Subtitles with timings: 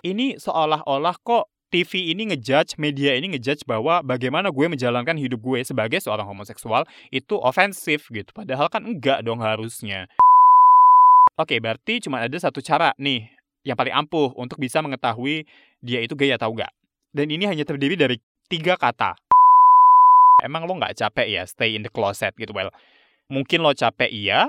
[0.00, 5.60] Ini seolah-olah kok TV ini ngejudge, media ini ngejudge bahwa bagaimana gue menjalankan hidup gue
[5.60, 8.32] sebagai seorang homoseksual itu ofensif gitu.
[8.32, 10.08] Padahal kan enggak dong harusnya.
[11.36, 13.28] Oke, berarti cuma ada satu cara nih
[13.62, 15.44] yang paling ampuh untuk bisa mengetahui
[15.84, 16.72] dia itu gay atau enggak.
[17.12, 18.16] Dan ini hanya terdiri dari
[18.48, 19.12] tiga kata.
[20.40, 22.56] Emang lo nggak capek ya stay in the closet gitu?
[22.56, 22.72] Well,
[23.28, 24.48] mungkin lo capek iya,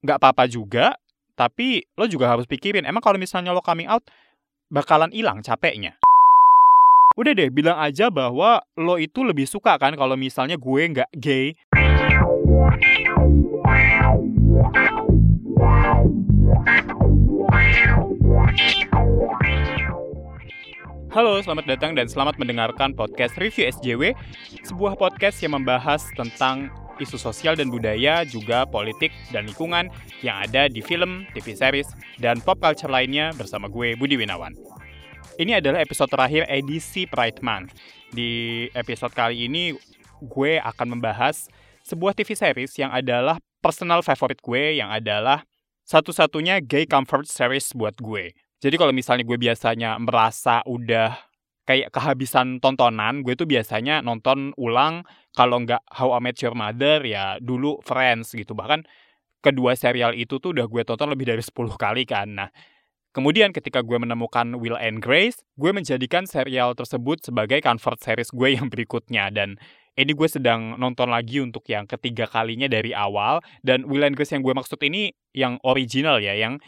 [0.00, 0.96] nggak apa-apa juga,
[1.36, 4.08] tapi lo juga harus pikirin, emang kalau misalnya lo coming out,
[4.66, 5.94] bakalan hilang capeknya.
[7.16, 11.56] Udah deh, bilang aja bahwa lo itu lebih suka kan kalau misalnya gue nggak gay.
[21.16, 24.12] Halo, selamat datang dan selamat mendengarkan podcast Review SJW,
[24.68, 26.68] sebuah podcast yang membahas tentang
[27.02, 29.92] isu sosial dan budaya, juga politik dan lingkungan
[30.24, 31.88] yang ada di film, TV series,
[32.20, 34.56] dan pop culture lainnya bersama gue, Budi Winawan.
[35.36, 37.76] Ini adalah episode terakhir edisi Pride Month.
[38.08, 39.76] Di episode kali ini,
[40.24, 41.52] gue akan membahas
[41.84, 45.44] sebuah TV series yang adalah personal favorite gue, yang adalah
[45.86, 48.32] satu-satunya gay comfort series buat gue.
[48.56, 51.25] Jadi kalau misalnya gue biasanya merasa udah
[51.66, 55.02] kayak kehabisan tontonan, gue tuh biasanya nonton ulang
[55.34, 58.54] kalau nggak How I Met Your Mother ya dulu Friends gitu.
[58.54, 58.86] Bahkan
[59.42, 62.28] kedua serial itu tuh udah gue tonton lebih dari 10 kali kan.
[62.30, 62.50] Nah,
[63.16, 68.60] Kemudian ketika gue menemukan Will and Grace, gue menjadikan serial tersebut sebagai comfort series gue
[68.60, 69.32] yang berikutnya.
[69.32, 69.56] Dan
[69.96, 73.40] ini gue sedang nonton lagi untuk yang ketiga kalinya dari awal.
[73.64, 76.60] Dan Will and Grace yang gue maksud ini yang original ya, yang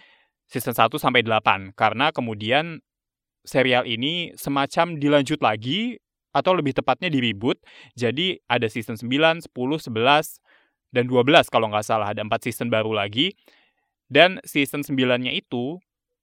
[0.49, 1.77] season 1 sampai 8.
[1.77, 2.81] Karena kemudian
[3.45, 5.99] serial ini semacam dilanjut lagi
[6.33, 7.59] atau lebih tepatnya di reboot.
[7.97, 10.39] Jadi ada season 9, 10, 11,
[10.93, 12.13] dan 12 kalau nggak salah.
[12.13, 13.35] Ada 4 season baru lagi.
[14.09, 15.77] Dan season 9-nya itu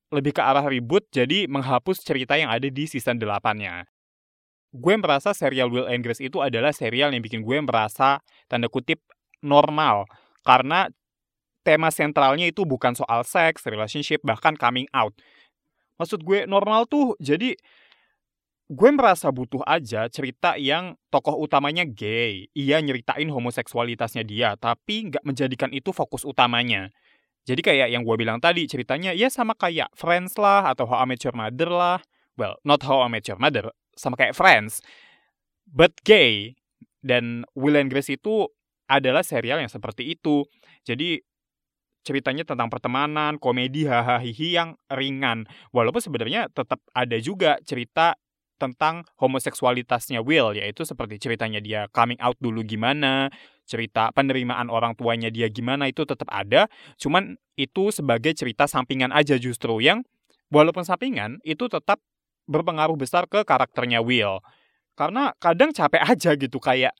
[0.09, 3.85] lebih ke arah reboot jadi menghapus cerita yang ada di season 8-nya.
[4.75, 8.19] Gue merasa serial Will and Grace itu adalah serial yang bikin gue merasa
[8.51, 8.99] tanda kutip
[9.39, 10.09] normal
[10.43, 10.91] karena
[11.65, 15.15] tema sentralnya itu bukan soal seks, relationship, bahkan coming out.
[15.95, 17.55] Maksud gue normal tuh jadi
[18.65, 22.49] gue merasa butuh aja cerita yang tokoh utamanya gay.
[22.57, 26.89] Ia nyeritain homoseksualitasnya dia, tapi nggak menjadikan itu fokus utamanya.
[27.45, 31.13] Jadi kayak yang gue bilang tadi, ceritanya ya sama kayak Friends lah, atau How I
[31.13, 32.01] Met Your Mother lah.
[32.33, 34.81] Well, not How I Met Your Mother, sama kayak Friends.
[35.69, 36.57] But gay.
[37.05, 38.49] Dan Will and Grace itu
[38.89, 40.41] adalah serial yang seperti itu.
[40.81, 41.21] Jadi
[42.05, 45.49] ceritanya tentang pertemanan, komedi, hahaha yang ringan.
[45.73, 48.13] Walaupun sebenarnya tetap ada juga cerita
[48.55, 53.27] tentang homoseksualitasnya Will, yaitu seperti ceritanya dia coming out dulu gimana,
[53.67, 59.35] cerita penerimaan orang tuanya dia gimana itu tetap ada, cuman itu sebagai cerita sampingan aja
[59.35, 60.07] justru yang
[60.53, 61.99] walaupun sampingan itu tetap
[62.47, 64.39] berpengaruh besar ke karakternya Will.
[64.95, 66.95] Karena kadang capek aja gitu kayak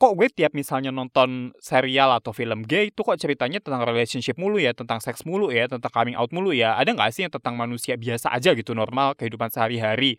[0.00, 4.56] kok gue tiap misalnya nonton serial atau film gay itu kok ceritanya tentang relationship mulu
[4.56, 6.80] ya, tentang seks mulu ya, tentang coming out mulu ya.
[6.80, 10.16] Ada nggak sih yang tentang manusia biasa aja gitu, normal, kehidupan sehari-hari?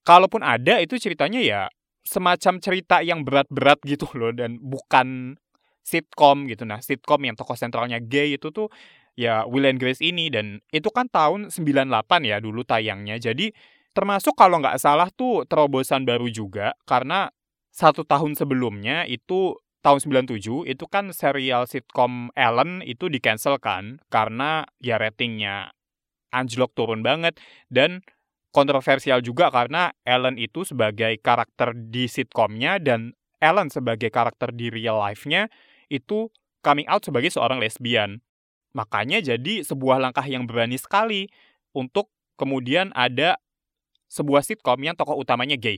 [0.00, 1.60] Kalaupun ada itu ceritanya ya
[2.08, 5.36] semacam cerita yang berat-berat gitu loh dan bukan
[5.84, 6.64] sitcom gitu.
[6.64, 8.72] Nah sitcom yang tokoh sentralnya gay itu tuh
[9.12, 11.84] ya Will and Grace ini dan itu kan tahun 98
[12.24, 13.20] ya dulu tayangnya.
[13.20, 13.52] Jadi
[13.92, 17.28] termasuk kalau nggak salah tuh terobosan baru juga karena
[17.76, 24.00] satu tahun sebelumnya itu tahun 97 itu kan serial sitcom Ellen itu di cancel kan
[24.08, 25.76] karena ya ratingnya
[26.32, 27.36] anjlok turun banget
[27.68, 28.00] dan
[28.56, 34.96] kontroversial juga karena Ellen itu sebagai karakter di sitkomnya dan Ellen sebagai karakter di real
[34.96, 35.52] life-nya
[35.92, 36.32] itu
[36.64, 38.24] coming out sebagai seorang lesbian.
[38.72, 41.28] Makanya jadi sebuah langkah yang berani sekali
[41.76, 42.08] untuk
[42.40, 43.36] kemudian ada
[44.08, 45.76] sebuah sitkom yang tokoh utamanya gay.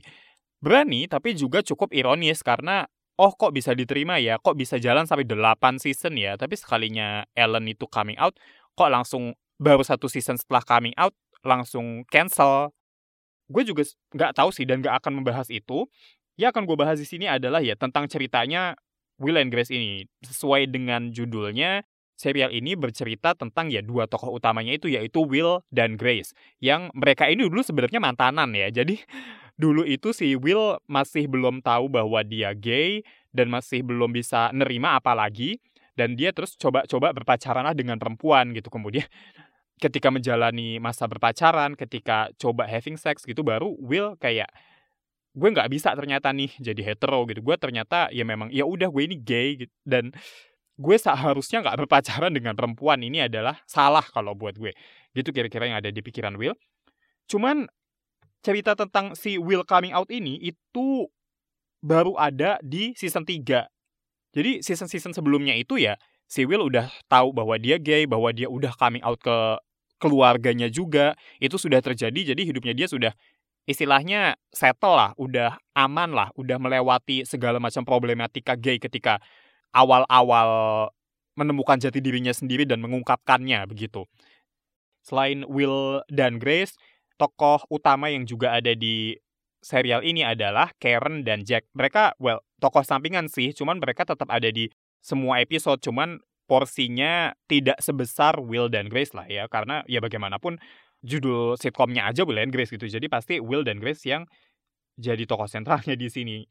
[0.59, 2.83] Berani tapi juga cukup ironis karena
[3.19, 7.67] oh kok bisa diterima ya, kok bisa jalan sampai 8 season ya, tapi sekalinya Ellen
[7.67, 8.39] itu coming out,
[8.79, 11.11] kok langsung baru satu season setelah coming out
[11.43, 12.71] langsung cancel.
[13.51, 13.83] Gue juga
[14.15, 15.83] nggak tahu sih dan nggak akan membahas itu.
[16.39, 18.79] Ya akan gue bahas di sini adalah ya tentang ceritanya
[19.19, 20.07] Will and Grace ini.
[20.23, 21.83] Sesuai dengan judulnya,
[22.15, 26.31] serial ini bercerita tentang ya dua tokoh utamanya itu yaitu Will dan Grace.
[26.63, 28.71] Yang mereka ini dulu sebenarnya mantanan ya.
[28.71, 28.95] Jadi
[29.59, 33.03] dulu itu si Will masih belum tahu bahwa dia gay
[33.35, 35.59] dan masih belum bisa nerima apalagi
[35.99, 39.03] dan dia terus coba-coba berpacaran lah dengan perempuan gitu kemudian
[39.83, 44.51] ketika menjalani masa berpacaran, ketika coba having sex gitu baru Will kayak
[45.35, 47.39] gue nggak bisa ternyata nih jadi hetero gitu.
[47.39, 50.11] Gue ternyata ya memang ya udah gue ini gay gitu dan
[50.83, 54.75] gue seharusnya nggak berpacaran dengan perempuan ini adalah salah kalau buat gue.
[55.15, 56.55] Gitu kira-kira yang ada di pikiran Will.
[57.31, 57.67] Cuman
[58.39, 61.07] cerita tentang si Will coming out ini itu
[61.83, 63.67] baru ada di season 3.
[64.29, 65.97] Jadi season-season sebelumnya itu ya
[66.29, 69.37] si Will udah tahu bahwa dia gay, bahwa dia udah coming out ke
[69.99, 71.17] keluarganya juga.
[71.41, 73.11] Itu sudah terjadi jadi hidupnya dia sudah
[73.69, 79.21] istilahnya settle lah, udah aman lah, udah melewati segala macam problematika gay ketika
[79.73, 80.89] awal-awal
[81.37, 84.09] menemukan jati dirinya sendiri dan mengungkapkannya begitu.
[85.05, 86.75] Selain Will dan Grace,
[87.19, 89.19] tokoh utama yang juga ada di
[89.59, 91.67] serial ini adalah Karen dan Jack.
[91.75, 94.71] Mereka, well, tokoh sampingan sih, cuman mereka tetap ada di
[95.03, 100.57] semua episode, cuman porsinya tidak sebesar Will dan Grace lah ya, karena ya bagaimanapun
[101.05, 104.25] judul sitkomnya aja Will and Grace gitu, jadi pasti Will dan Grace yang
[104.99, 106.43] jadi tokoh sentralnya di sini.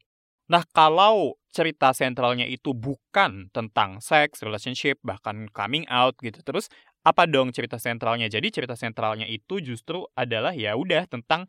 [0.49, 6.73] Nah, kalau cerita sentralnya itu bukan tentang seks, relationship, bahkan coming out gitu, terus
[7.03, 8.27] apa dong cerita sentralnya?
[8.27, 11.47] Jadi cerita sentralnya itu justru adalah ya udah tentang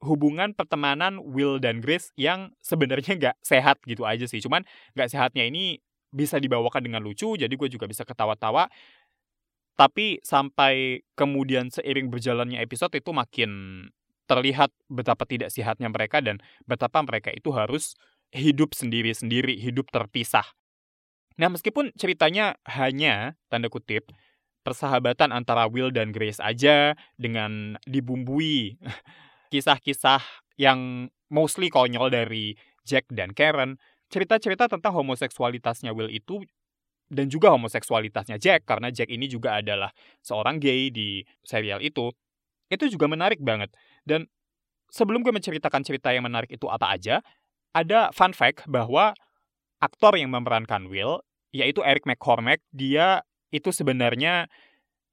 [0.00, 4.40] hubungan pertemanan Will dan Grace yang sebenarnya nggak sehat gitu aja sih.
[4.40, 4.64] Cuman
[4.96, 5.80] nggak sehatnya ini
[6.10, 8.66] bisa dibawakan dengan lucu, jadi gue juga bisa ketawa-tawa.
[9.78, 13.50] Tapi sampai kemudian seiring berjalannya episode itu makin
[14.28, 16.38] terlihat betapa tidak sehatnya mereka dan
[16.68, 17.96] betapa mereka itu harus
[18.30, 20.46] hidup sendiri-sendiri, hidup terpisah.
[21.40, 24.12] Nah, meskipun ceritanya hanya, tanda kutip,
[24.62, 28.76] persahabatan antara Will dan Grace aja dengan dibumbui.
[29.52, 30.22] Kisah-kisah
[30.60, 32.54] yang mostly konyol dari
[32.86, 33.80] Jack dan Karen,
[34.12, 36.42] cerita-cerita tentang homoseksualitasnya Will itu
[37.10, 39.90] dan juga homoseksualitasnya Jack karena Jack ini juga adalah
[40.22, 42.14] seorang gay di serial itu
[42.70, 43.74] itu juga menarik banget.
[44.06, 44.30] Dan
[44.94, 47.18] sebelum gue menceritakan cerita yang menarik itu apa aja
[47.74, 49.14] ada fun fact bahwa
[49.82, 54.46] aktor yang memerankan Will, yaitu Eric McCormack, dia itu sebenarnya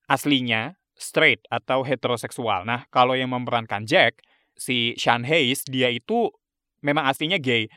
[0.08, 2.66] aslinya straight atau heteroseksual.
[2.66, 4.22] Nah, kalau yang memerankan Jack,
[4.58, 6.34] si Sean Hayes, dia itu
[6.82, 7.70] memang aslinya gay.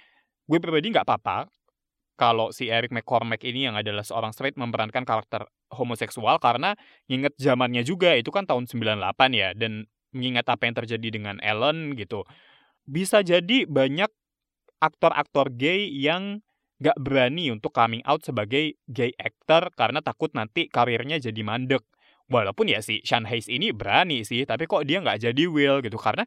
[0.49, 1.51] Gue pribadi nggak apa-apa
[2.21, 6.77] kalau si Eric McCormack ini yang adalah seorang straight memerankan karakter homoseksual karena
[7.09, 9.01] nginget zamannya juga itu kan tahun 98
[9.33, 12.27] ya dan mengingat apa yang terjadi dengan Ellen gitu.
[12.85, 14.11] Bisa jadi banyak
[14.83, 16.43] aktor-aktor gay yang
[16.81, 21.85] gak berani untuk coming out sebagai gay actor karena takut nanti karirnya jadi mandek.
[22.31, 25.99] Walaupun ya si Sean Hayes ini berani sih, tapi kok dia nggak jadi Will gitu.
[25.99, 26.23] Karena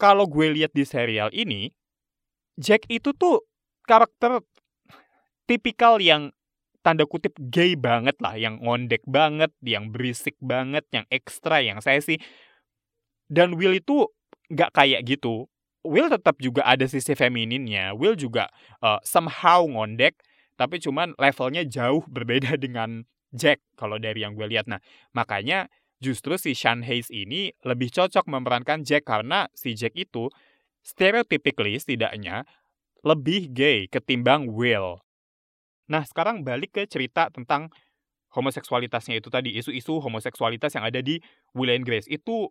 [0.00, 1.68] kalau gue lihat di serial ini,
[2.56, 3.44] Jack itu tuh
[3.84, 4.40] karakter
[5.44, 6.32] tipikal yang
[6.80, 12.16] tanda kutip gay banget lah, yang ngondek banget, yang berisik banget, yang ekstra, yang sih.
[13.28, 14.08] Dan Will itu
[14.48, 15.50] nggak kayak gitu.
[15.86, 17.94] Will tetap juga ada sisi femininnya.
[17.94, 18.50] Will juga
[18.82, 20.18] uh, somehow ngondek,
[20.58, 24.66] tapi cuman levelnya jauh berbeda dengan Jack kalau dari yang gue lihat.
[24.70, 24.82] Nah,
[25.14, 25.70] makanya
[26.02, 30.28] justru si Sean Hayes ini lebih cocok memerankan Jack karena si Jack itu
[30.86, 32.46] stereotypically setidaknya
[33.02, 35.02] lebih gay ketimbang Will.
[35.86, 37.70] Nah, sekarang balik ke cerita tentang
[38.34, 41.22] homoseksualitasnya itu tadi, isu-isu homoseksualitas yang ada di
[41.54, 42.10] Will and Grace.
[42.10, 42.50] Itu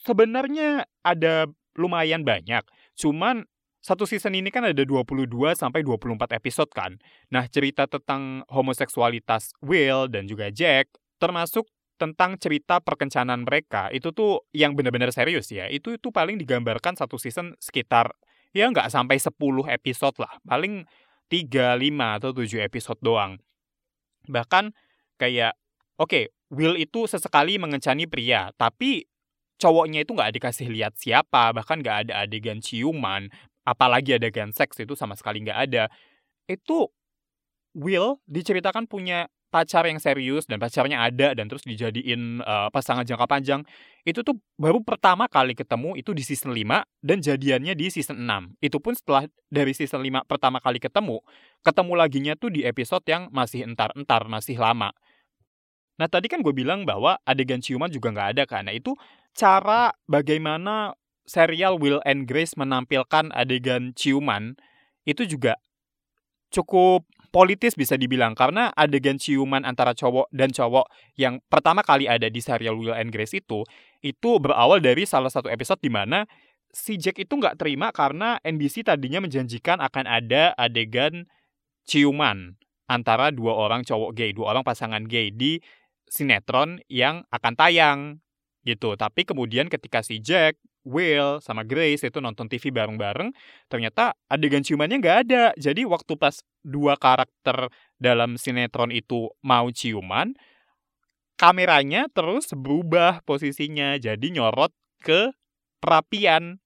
[0.00, 2.64] sebenarnya ada lumayan banyak.
[2.96, 3.44] Cuman
[3.86, 6.98] satu season ini kan ada 22 sampai 24 episode kan.
[7.30, 10.90] Nah, cerita tentang homoseksualitas Will dan juga Jack
[11.22, 15.70] termasuk tentang cerita perkencanan mereka itu tuh yang benar-benar serius ya.
[15.70, 18.12] Itu itu paling digambarkan satu season sekitar
[18.52, 19.32] ya nggak sampai 10
[19.70, 20.34] episode lah.
[20.44, 20.84] Paling
[21.30, 23.38] 3, 5 atau 7 episode doang.
[24.26, 24.74] Bahkan
[25.16, 25.54] kayak
[25.96, 29.02] oke, okay, Will itu sesekali mengencani pria, tapi
[29.56, 33.28] cowoknya itu nggak dikasih lihat siapa, bahkan nggak ada adegan ciuman,
[33.66, 35.84] apalagi adegan seks itu sama sekali nggak ada.
[36.46, 36.92] Itu
[37.76, 43.24] Will diceritakan punya pacar yang serius dan pacarnya ada dan terus dijadiin uh, pasangan jangka
[43.24, 43.60] panjang.
[44.02, 48.60] Itu tuh baru pertama kali ketemu itu di season 5 dan jadiannya di season 6.
[48.60, 51.20] Itu pun setelah dari season 5 pertama kali ketemu,
[51.64, 54.92] ketemu laginya tuh di episode yang masih entar-entar, masih lama.
[55.96, 58.42] Nah tadi kan gue bilang bahwa adegan ciuman juga nggak ada.
[58.60, 58.92] Nah itu
[59.36, 60.96] cara bagaimana
[61.28, 64.56] serial Will and Grace menampilkan adegan ciuman
[65.04, 65.60] itu juga
[66.48, 70.88] cukup politis bisa dibilang karena adegan ciuman antara cowok dan cowok
[71.20, 73.62] yang pertama kali ada di serial Will and Grace itu
[74.00, 76.24] itu berawal dari salah satu episode di mana
[76.72, 81.28] si Jack itu nggak terima karena NBC tadinya menjanjikan akan ada adegan
[81.84, 85.58] ciuman antara dua orang cowok gay, dua orang pasangan gay di
[86.06, 88.00] sinetron yang akan tayang
[88.66, 88.98] gitu.
[88.98, 93.34] Tapi kemudian ketika si Jack, Will, sama Grace itu nonton TV bareng-bareng,
[93.66, 95.44] ternyata adegan ciumannya nggak ada.
[95.58, 100.34] Jadi waktu pas dua karakter dalam sinetron itu mau ciuman,
[101.38, 103.98] kameranya terus berubah posisinya.
[103.98, 104.70] Jadi nyorot
[105.02, 105.34] ke
[105.82, 106.58] perapian.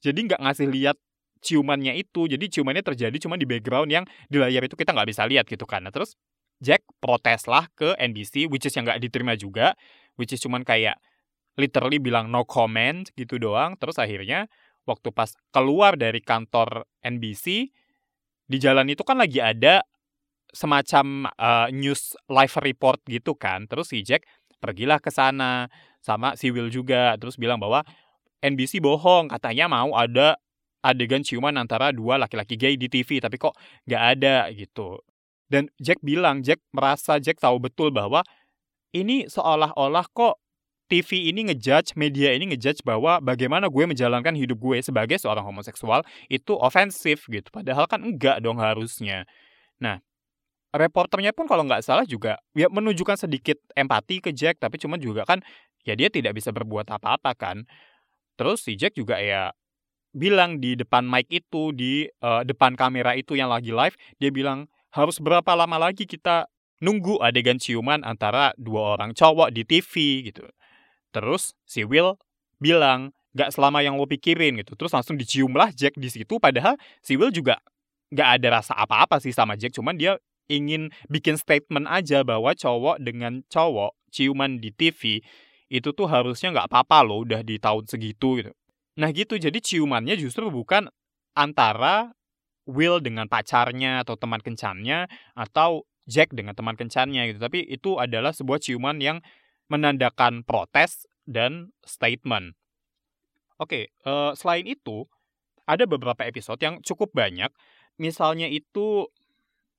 [0.00, 0.96] Jadi nggak ngasih lihat
[1.44, 2.24] ciumannya itu.
[2.24, 5.68] Jadi ciumannya terjadi cuma di background yang di layar itu kita nggak bisa lihat gitu
[5.68, 5.84] kan.
[5.84, 6.16] Nah terus
[6.62, 9.74] Jack protes lah ke NBC, which is yang nggak diterima juga,
[10.16, 10.98] which is cuman kayak
[11.54, 13.78] literally bilang no comment gitu doang.
[13.78, 14.50] Terus akhirnya
[14.84, 17.70] waktu pas keluar dari kantor NBC,
[18.44, 19.80] di jalan itu kan lagi ada
[20.54, 23.66] semacam uh, news live report gitu kan.
[23.66, 24.26] Terus si Jack
[24.62, 25.68] pergilah ke sana
[26.04, 27.82] sama si Will juga terus bilang bahwa
[28.44, 30.36] NBC bohong katanya mau ada
[30.84, 33.56] adegan ciuman antara dua laki-laki gay di TV tapi kok
[33.88, 35.00] nggak ada gitu.
[35.48, 38.20] Dan Jack bilang Jack merasa Jack tahu betul bahwa
[38.94, 40.38] ini seolah-olah kok
[40.86, 46.06] TV ini ngejudge, media ini ngejudge bahwa bagaimana gue menjalankan hidup gue sebagai seorang homoseksual
[46.30, 47.50] itu ofensif gitu.
[47.50, 49.26] Padahal kan enggak dong harusnya.
[49.82, 49.98] Nah,
[50.70, 55.26] reporternya pun kalau nggak salah juga ya menunjukkan sedikit empati ke Jack, tapi cuma juga
[55.26, 55.42] kan
[55.82, 57.66] ya dia tidak bisa berbuat apa-apa kan.
[58.38, 59.50] Terus si Jack juga ya
[60.14, 64.70] bilang di depan mic itu, di uh, depan kamera itu yang lagi live, dia bilang
[64.94, 66.46] harus berapa lama lagi kita
[66.82, 70.46] nunggu adegan ciuman antara dua orang cowok di TV gitu.
[71.14, 72.18] Terus si Will
[72.58, 74.74] bilang, gak selama yang lo pikirin gitu.
[74.78, 76.38] Terus langsung dicium lah Jack di situ.
[76.38, 77.58] Padahal si Will juga
[78.10, 79.74] gak ada rasa apa-apa sih sama Jack.
[79.74, 85.24] Cuman dia ingin bikin statement aja bahwa cowok dengan cowok ciuman di TV
[85.72, 88.52] itu tuh harusnya nggak apa-apa loh udah di tahun segitu gitu.
[89.00, 90.86] Nah gitu, jadi ciumannya justru bukan
[91.34, 92.14] antara
[92.64, 97.40] Will dengan pacarnya atau teman kencannya atau Jack dengan teman kencannya gitu.
[97.40, 99.18] Tapi itu adalah sebuah ciuman yang
[99.72, 102.56] menandakan protes dan statement.
[103.56, 105.08] Oke, uh, selain itu
[105.64, 107.48] ada beberapa episode yang cukup banyak.
[107.96, 109.08] Misalnya itu,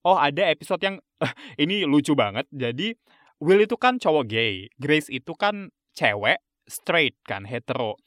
[0.01, 0.97] oh ada episode yang
[1.61, 2.49] ini lucu banget.
[2.49, 2.95] Jadi
[3.43, 7.99] Will itu kan cowok gay, Grace itu kan cewek straight kan hetero.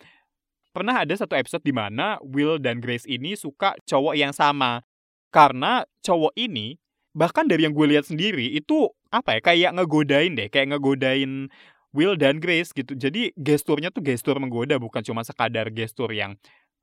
[0.72, 4.88] Pernah ada satu episode di mana Will dan Grace ini suka cowok yang sama.
[5.28, 6.80] Karena cowok ini
[7.18, 11.50] bahkan dari yang gue lihat sendiri itu apa ya kayak ngegodain deh kayak ngegodain
[11.96, 12.94] Will dan Grace gitu.
[12.94, 16.36] Jadi gesturnya tuh gestur menggoda bukan cuma sekadar gestur yang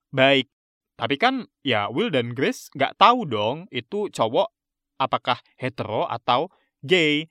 [0.09, 0.49] baik.
[0.99, 4.51] Tapi kan ya Will dan Grace nggak tahu dong itu cowok
[4.99, 6.49] apakah hetero atau
[6.81, 7.29] gay.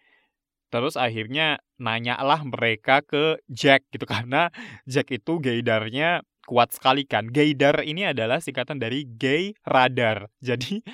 [0.70, 4.54] Terus akhirnya nanyalah mereka ke Jack gitu karena
[4.87, 7.26] Jack itu gaydarnya kuat sekali kan.
[7.28, 10.30] Gaydar ini adalah singkatan dari gay radar.
[10.44, 10.84] Jadi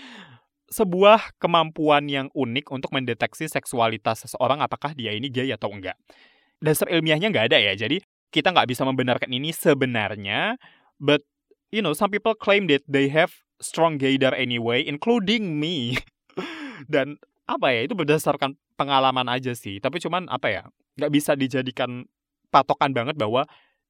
[0.71, 5.99] sebuah kemampuan yang unik untuk mendeteksi seksualitas seseorang apakah dia ini gay atau enggak.
[6.63, 7.99] Dasar ilmiahnya nggak ada ya, jadi
[8.31, 10.55] kita nggak bisa membenarkan ini sebenarnya,
[11.03, 11.27] but
[11.75, 15.99] you know, some people claim that they have strong gaydar anyway, including me.
[16.93, 17.19] Dan
[17.51, 19.83] apa ya, itu berdasarkan pengalaman aja sih.
[19.83, 20.63] Tapi cuman apa ya,
[21.03, 22.07] nggak bisa dijadikan
[22.55, 23.43] patokan banget bahwa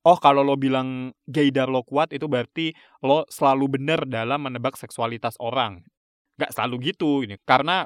[0.08, 2.72] oh kalau lo bilang gaydar lo kuat itu berarti
[3.04, 5.84] lo selalu benar dalam menebak seksualitas orang
[6.40, 7.84] nggak selalu gitu ini karena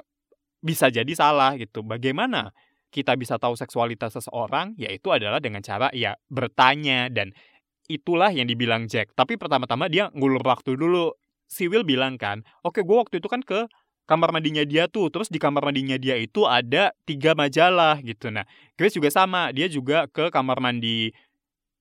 [0.65, 1.85] bisa jadi salah gitu.
[1.85, 2.57] Bagaimana
[2.89, 4.73] kita bisa tahu seksualitas seseorang?
[4.81, 7.37] Yaitu adalah dengan cara ya bertanya dan
[7.85, 9.13] itulah yang dibilang Jack.
[9.13, 11.13] Tapi pertama-tama dia ngulur waktu dulu.
[11.45, 13.69] Si Will bilang kan, oke gue waktu itu kan ke
[14.09, 15.13] kamar mandinya dia tuh.
[15.13, 18.33] Terus di kamar mandinya dia itu ada tiga majalah gitu.
[18.33, 18.49] Nah,
[18.81, 19.53] Grace juga sama.
[19.53, 21.13] Dia juga ke kamar mandi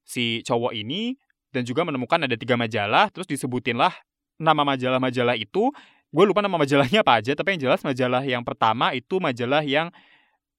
[0.04, 1.16] si cowok ini
[1.56, 3.08] dan juga menemukan ada tiga majalah.
[3.16, 3.96] Terus disebutin lah
[4.36, 5.72] nama majalah-majalah itu
[6.14, 9.90] gue lupa nama majalahnya apa aja tapi yang jelas majalah yang pertama itu majalah yang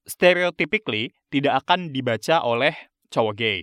[0.03, 2.75] stereotypically tidak akan dibaca oleh
[3.07, 3.59] cowok gay.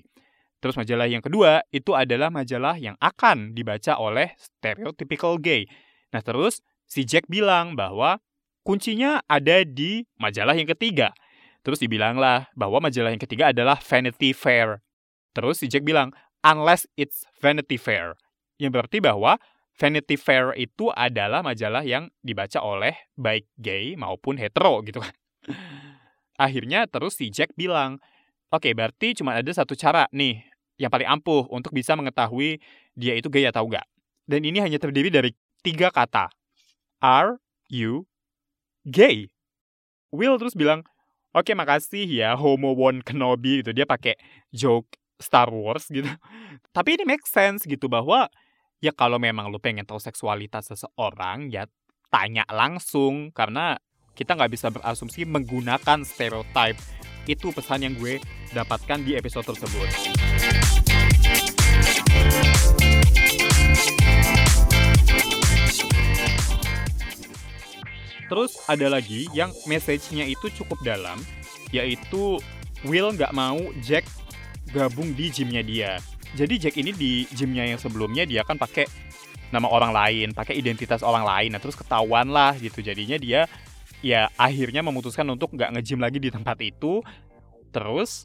[0.62, 5.68] Terus majalah yang kedua itu adalah majalah yang akan dibaca oleh stereotypical gay.
[6.14, 8.22] Nah terus si Jack bilang bahwa
[8.62, 11.12] kuncinya ada di majalah yang ketiga.
[11.62, 14.82] Terus dibilanglah bahwa majalah yang ketiga adalah Vanity Fair.
[15.34, 16.10] Terus si Jack bilang,
[16.42, 18.18] unless it's Vanity Fair.
[18.58, 19.38] Yang berarti bahwa
[19.76, 25.14] Vanity Fair itu adalah majalah yang dibaca oleh baik gay maupun hetero gitu kan.
[26.36, 27.98] Akhirnya terus si Jack bilang,
[28.52, 30.44] oke okay, berarti cuma ada satu cara nih
[30.76, 32.60] yang paling ampuh untuk bisa mengetahui
[32.96, 33.86] dia itu gay atau enggak.
[34.28, 35.32] Dan ini hanya terdiri dari
[35.64, 36.28] tiga kata.
[37.02, 38.06] Are you
[38.86, 39.32] gay?
[40.12, 40.84] Will terus bilang,
[41.32, 43.72] oke okay, makasih ya Homo One Kenobi gitu.
[43.72, 44.14] Dia pakai
[44.52, 46.06] joke Star Wars gitu.
[46.76, 48.28] Tapi ini make sense gitu bahwa
[48.82, 51.70] ya kalau memang lu pengen tahu seksualitas seseorang ya
[52.10, 53.78] tanya langsung karena
[54.18, 56.76] kita nggak bisa berasumsi menggunakan stereotype
[57.30, 58.18] itu pesan yang gue
[58.50, 59.86] dapatkan di episode tersebut.
[68.26, 71.22] Terus ada lagi yang message-nya itu cukup dalam,
[71.70, 72.42] yaitu
[72.82, 74.08] Will nggak mau Jack
[74.74, 76.02] gabung di gymnya dia.
[76.32, 78.88] Jadi Jack ini di gymnya yang sebelumnya dia kan pakai
[79.52, 81.52] nama orang lain, pakai identitas orang lain.
[81.52, 82.80] Nah terus ketahuan lah gitu.
[82.80, 83.44] Jadinya dia
[84.00, 87.04] ya akhirnya memutuskan untuk nggak nge-gym lagi di tempat itu.
[87.68, 88.24] Terus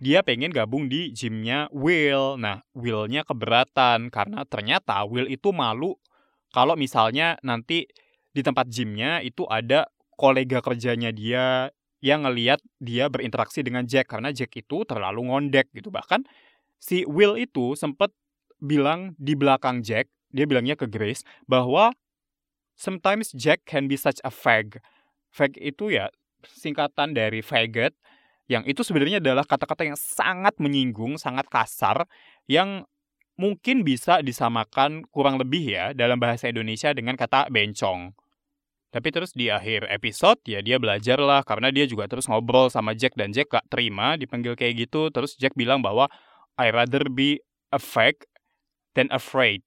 [0.00, 2.40] dia pengen gabung di gymnya Will.
[2.40, 6.00] Nah Willnya keberatan karena ternyata Will itu malu
[6.48, 7.84] kalau misalnya nanti
[8.32, 9.84] di tempat gymnya itu ada
[10.16, 11.68] kolega kerjanya dia
[11.98, 16.22] yang ngeliat dia berinteraksi dengan Jack karena Jack itu terlalu ngondek gitu bahkan
[16.78, 18.10] si Will itu sempet
[18.58, 21.94] bilang di belakang Jack dia bilangnya ke Grace bahwa
[22.76, 24.80] sometimes Jack can be such a fag.
[25.32, 26.12] Fag itu ya
[26.46, 27.92] singkatan dari faggot
[28.48, 32.08] yang itu sebenarnya adalah kata-kata yang sangat menyinggung, sangat kasar
[32.48, 32.88] yang
[33.36, 38.16] mungkin bisa disamakan kurang lebih ya dalam bahasa Indonesia dengan kata bencong.
[38.88, 42.96] Tapi terus di akhir episode ya dia belajar lah karena dia juga terus ngobrol sama
[42.96, 45.12] Jack dan Jack gak terima dipanggil kayak gitu.
[45.12, 46.08] Terus Jack bilang bahwa
[46.58, 47.38] I rather be
[47.70, 47.80] a
[48.98, 49.62] than afraid.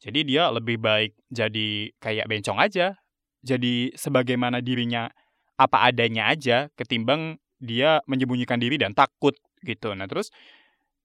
[0.00, 2.96] Jadi dia lebih baik jadi kayak bencong aja,
[3.44, 5.12] jadi sebagaimana dirinya
[5.56, 9.32] apa adanya aja ketimbang dia menyembunyikan diri dan takut
[9.64, 9.96] gitu.
[9.96, 10.28] Nah terus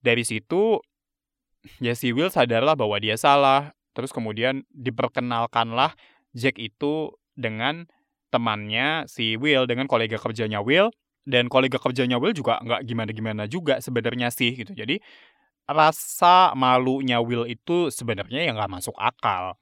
[0.04, 0.80] dari situ
[1.80, 3.76] ya si Will sadarlah bahwa dia salah.
[3.92, 6.00] Terus kemudian diperkenalkanlah
[6.32, 7.92] Jack itu dengan
[8.32, 10.96] temannya si Will, dengan kolega kerjanya Will.
[11.22, 14.74] Dan kolega kerjanya Will juga nggak gimana-gimana juga sebenarnya sih gitu.
[14.74, 14.98] Jadi
[15.70, 19.62] rasa malunya Will itu sebenarnya yang nggak masuk akal.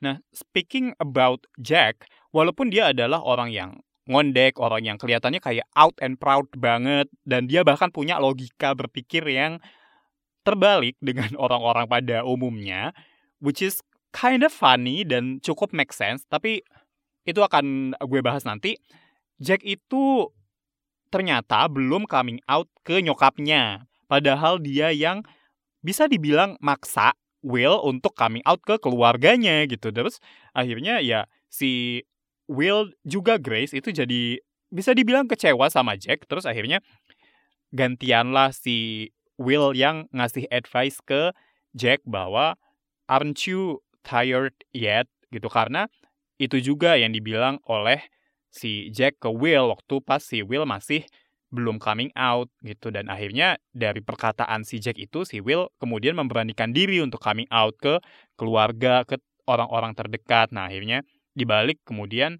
[0.00, 3.70] Nah, speaking about Jack, walaupun dia adalah orang yang
[4.08, 9.22] ngondek, orang yang kelihatannya kayak out and proud banget, dan dia bahkan punya logika berpikir
[9.28, 9.60] yang
[10.42, 12.96] terbalik dengan orang-orang pada umumnya,
[13.44, 16.64] which is kind of funny dan cukup make sense, tapi
[17.28, 18.80] itu akan gue bahas nanti.
[19.40, 20.28] Jack itu
[21.10, 23.84] ternyata belum coming out ke nyokapnya.
[24.06, 25.22] Padahal dia yang
[25.82, 29.90] bisa dibilang maksa Will untuk coming out ke keluarganya gitu.
[29.90, 30.20] Terus
[30.52, 32.02] akhirnya ya si
[32.50, 34.38] Will juga Grace itu jadi
[34.70, 36.28] bisa dibilang kecewa sama Jack.
[36.28, 36.84] Terus akhirnya
[37.74, 41.32] gantianlah si Will yang ngasih advice ke
[41.72, 42.60] Jack bahwa
[43.08, 45.86] aren't you tired yet gitu karena
[46.40, 48.00] itu juga yang dibilang oleh
[48.50, 51.06] si Jack ke Will waktu pas si Will masih
[51.50, 52.94] belum coming out gitu.
[52.94, 57.74] Dan akhirnya dari perkataan si Jack itu si Will kemudian memberanikan diri untuk coming out
[57.78, 57.98] ke
[58.34, 60.54] keluarga ke orang-orang terdekat.
[60.54, 61.02] Nah akhirnya
[61.34, 62.38] dibalik kemudian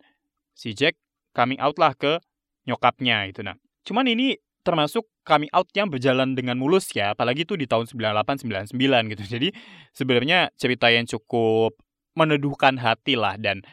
[0.55, 0.99] si Jack
[1.33, 2.19] coming out lah ke
[2.67, 7.57] nyokapnya itu nah cuman ini termasuk coming out yang berjalan dengan mulus ya apalagi itu
[7.57, 8.45] di tahun 98
[8.77, 9.23] 99 gitu.
[9.25, 9.49] Jadi
[9.97, 11.75] sebenarnya cerita yang cukup
[12.13, 13.41] meneduhkan hati lah.
[13.41, 13.65] Dan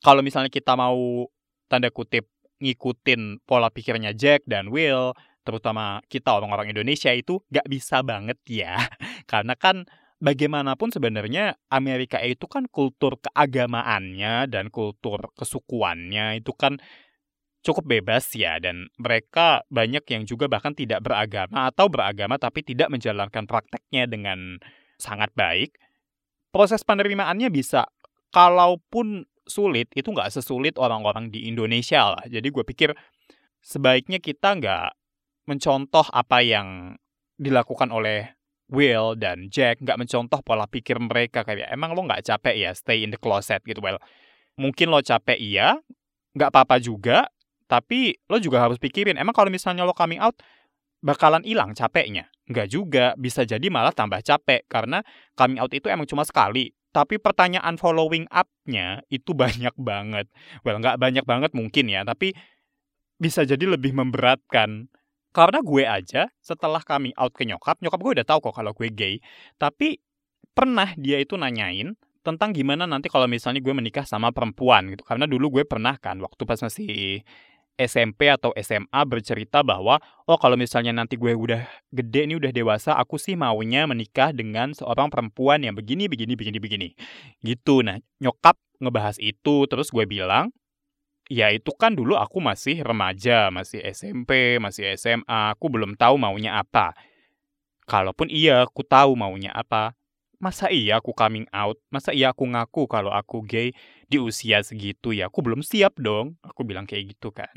[0.00, 1.28] kalau misalnya kita mau
[1.72, 2.28] tanda kutip
[2.60, 8.76] ngikutin pola pikirnya Jack dan Will, terutama kita orang-orang Indonesia itu gak bisa banget ya.
[9.30, 9.88] Karena kan
[10.22, 16.78] bagaimanapun sebenarnya Amerika itu kan kultur keagamaannya dan kultur kesukuannya itu kan
[17.62, 22.90] cukup bebas ya dan mereka banyak yang juga bahkan tidak beragama atau beragama tapi tidak
[22.90, 24.62] menjalankan prakteknya dengan
[24.98, 25.74] sangat baik.
[26.54, 27.90] Proses penerimaannya bisa
[28.30, 32.24] kalaupun sulit itu nggak sesulit orang-orang di Indonesia lah.
[32.26, 32.90] Jadi gue pikir
[33.62, 34.88] sebaiknya kita nggak
[35.46, 36.94] mencontoh apa yang
[37.38, 38.38] dilakukan oleh
[38.72, 43.04] Will dan Jack, nggak mencontoh pola pikir mereka kayak emang lo nggak capek ya stay
[43.04, 43.84] in the closet gitu.
[43.84, 44.00] Well,
[44.56, 45.76] mungkin lo capek iya,
[46.32, 47.28] nggak apa-apa juga,
[47.68, 50.40] tapi lo juga harus pikirin emang kalau misalnya lo coming out
[51.04, 52.32] bakalan hilang capeknya.
[52.48, 55.04] Nggak juga, bisa jadi malah tambah capek karena
[55.36, 60.28] coming out itu emang cuma sekali tapi pertanyaan following up-nya itu banyak banget.
[60.62, 62.36] Well, nggak banyak banget mungkin ya, tapi
[63.16, 64.92] bisa jadi lebih memberatkan.
[65.32, 68.92] Karena gue aja setelah coming out ke nyokap, nyokap gue udah tahu kok kalau gue
[68.92, 69.16] gay.
[69.56, 69.96] Tapi
[70.52, 75.08] pernah dia itu nanyain tentang gimana nanti kalau misalnya gue menikah sama perempuan gitu.
[75.08, 77.24] Karena dulu gue pernah kan waktu pas masih
[77.80, 82.94] SMP atau SMA bercerita bahwa oh kalau misalnya nanti gue udah gede nih udah dewasa
[82.96, 86.88] aku sih maunya menikah dengan seorang perempuan yang begini begini begini begini.
[87.40, 87.80] Gitu.
[87.80, 90.52] Nah nyokap ngebahas itu terus gue bilang
[91.30, 96.60] ya itu kan dulu aku masih remaja masih SMP masih SMA aku belum tahu maunya
[96.60, 96.92] apa.
[97.88, 99.96] Kalaupun iya aku tahu maunya apa.
[100.42, 101.78] Masa iya aku coming out?
[101.86, 103.70] Masa iya aku ngaku kalau aku gay
[104.12, 106.36] di usia segitu ya aku belum siap dong.
[106.44, 107.52] Aku bilang kayak gitu kan.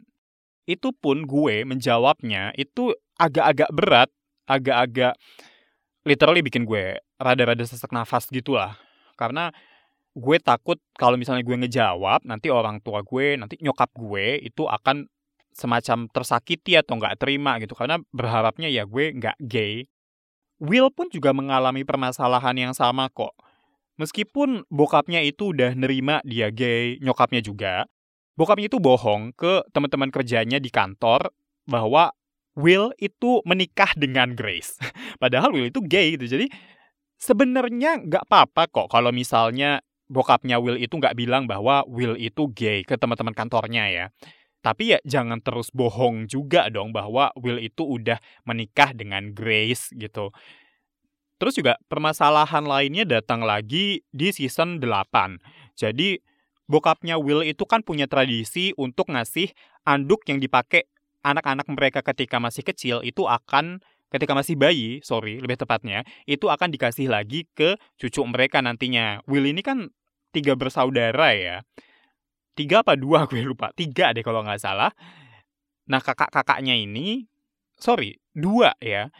[0.64, 4.10] Itu pun gue menjawabnya itu agak-agak berat
[4.48, 5.20] agak-agak
[6.08, 8.78] literally bikin gue rada-rada sesak nafas gitu lah
[9.18, 9.50] karena
[10.16, 15.10] gue takut kalau misalnya gue ngejawab nanti orang tua gue nanti nyokap gue itu akan
[15.56, 17.74] semacam tersakiti atau nggak terima gitu.
[17.74, 19.88] Karena berharapnya ya gue nggak gay.
[20.60, 23.32] Will pun juga mengalami permasalahan yang sama kok.
[23.96, 27.88] Meskipun bokapnya itu udah nerima dia gay, nyokapnya juga,
[28.36, 31.32] bokapnya itu bohong ke teman-teman kerjanya di kantor
[31.64, 32.12] bahwa
[32.56, 34.80] Will itu menikah dengan Grace.
[35.22, 36.40] Padahal Will itu gay gitu.
[36.40, 36.48] Jadi
[37.20, 42.88] sebenarnya nggak apa-apa kok kalau misalnya bokapnya Will itu nggak bilang bahwa Will itu gay
[42.88, 44.06] ke teman-teman kantornya ya.
[44.64, 50.32] Tapi ya jangan terus bohong juga dong bahwa Will itu udah menikah dengan Grace gitu.
[51.36, 55.76] Terus juga permasalahan lainnya datang lagi di season 8.
[55.76, 56.24] Jadi
[56.72, 59.52] bokapnya Will itu kan punya tradisi untuk ngasih
[59.84, 60.88] anduk yang dipakai
[61.26, 66.72] anak-anak mereka ketika masih kecil itu akan ketika masih bayi, sorry, lebih tepatnya, itu akan
[66.72, 69.20] dikasih lagi ke cucu mereka nantinya.
[69.28, 69.92] Will ini kan
[70.32, 71.68] tiga bersaudara ya.
[72.56, 73.26] Tiga apa dua?
[73.30, 73.76] Gue lupa.
[73.76, 74.96] Tiga deh kalau nggak salah.
[75.92, 77.28] Nah kakak-kakaknya ini
[77.76, 79.12] sorry dua ya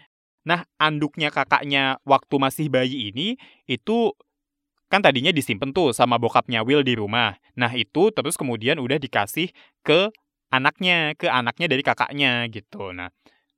[0.46, 4.14] nah anduknya kakaknya waktu masih bayi ini itu
[4.88, 7.36] kan tadinya disimpan tuh sama bokapnya Will di rumah.
[7.58, 9.50] Nah itu terus kemudian udah dikasih
[9.82, 10.14] ke
[10.54, 12.94] anaknya ke anaknya dari kakaknya gitu.
[12.94, 13.10] Nah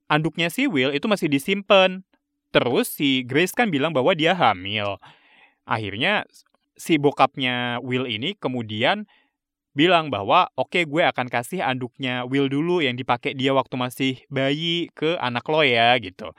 [0.07, 2.07] anduknya si Will itu masih disimpan
[2.55, 4.97] terus si Grace kan bilang bahwa dia hamil.
[5.67, 6.23] Akhirnya
[6.79, 9.03] si bokapnya Will ini kemudian
[9.77, 14.13] bilang bahwa oke okay, gue akan kasih anduknya Will dulu yang dipakai dia waktu masih
[14.31, 16.33] bayi ke anak lo ya gitu.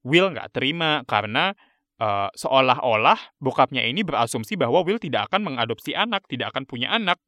[0.00, 1.52] Will nggak terima karena
[2.00, 7.20] uh, seolah-olah bokapnya ini berasumsi bahwa Will tidak akan mengadopsi anak, tidak akan punya anak.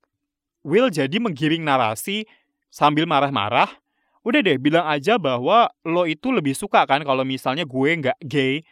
[0.65, 2.25] Will jadi menggiring narasi
[2.73, 3.69] sambil marah-marah.
[4.23, 8.63] Udah deh, bilang aja bahwa lo itu lebih suka kan kalau misalnya gue nggak gay.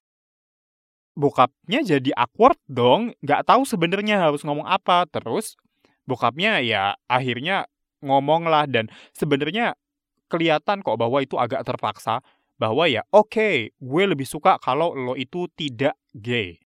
[1.18, 5.04] Bokapnya jadi awkward dong, nggak tahu sebenarnya harus ngomong apa.
[5.10, 5.58] Terus
[6.06, 7.66] bokapnya ya akhirnya
[8.00, 9.76] ngomong lah dan sebenarnya
[10.30, 12.22] kelihatan kok bahwa itu agak terpaksa
[12.60, 16.60] bahwa ya oke okay, gue lebih suka kalau lo itu tidak gay.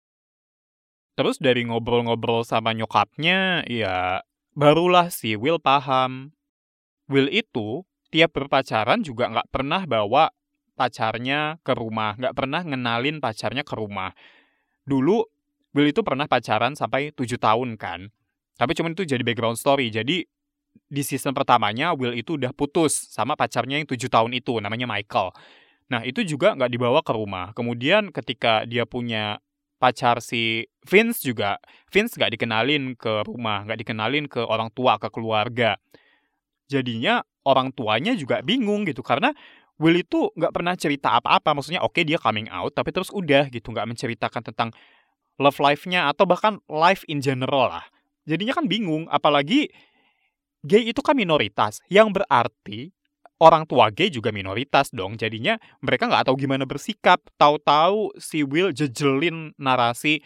[1.15, 4.27] Terus dari ngobrol-ngobrol sama nyokapnya ya
[4.59, 6.35] barulah si Will paham.
[7.07, 10.35] Will itu tiap berpacaran juga nggak pernah bawa
[10.75, 14.11] pacarnya ke rumah, nggak pernah ngenalin pacarnya ke rumah.
[14.83, 15.23] Dulu
[15.75, 18.11] Will itu pernah pacaran sampai tujuh tahun kan.
[18.55, 19.91] Tapi cuman itu jadi background story.
[19.91, 20.23] Jadi
[20.87, 25.35] di season pertamanya Will itu udah putus sama pacarnya yang tujuh tahun itu, namanya Michael.
[25.91, 27.53] Nah itu juga nggak dibawa ke rumah.
[27.53, 29.41] Kemudian ketika dia punya
[29.77, 31.61] pacar si Vince juga,
[31.93, 35.77] Vince nggak dikenalin ke rumah, nggak dikenalin ke orang tua, ke keluarga.
[36.71, 39.33] Jadinya orang tuanya juga bingung gitu karena
[39.75, 41.51] Will itu nggak pernah cerita apa-apa.
[41.51, 44.71] Maksudnya oke okay, dia coming out, tapi terus udah gitu nggak menceritakan tentang
[45.39, 47.85] love life-nya atau bahkan life in general lah
[48.25, 49.69] jadinya kan bingung apalagi
[50.65, 52.95] gay itu kan minoritas yang berarti
[53.45, 55.21] orang tua gay juga minoritas dong.
[55.21, 57.21] Jadinya mereka nggak tahu gimana bersikap.
[57.37, 60.25] Tahu-tahu si Will jejelin narasi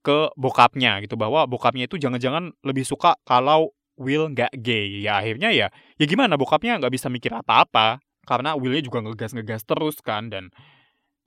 [0.00, 5.04] ke bokapnya gitu bahwa bokapnya itu jangan-jangan lebih suka kalau Will nggak gay.
[5.04, 5.68] Ya akhirnya ya
[6.00, 6.40] ya gimana?
[6.40, 10.32] Bokapnya nggak bisa mikir apa-apa karena Willnya juga ngegas-ngegas terus kan.
[10.32, 10.48] Dan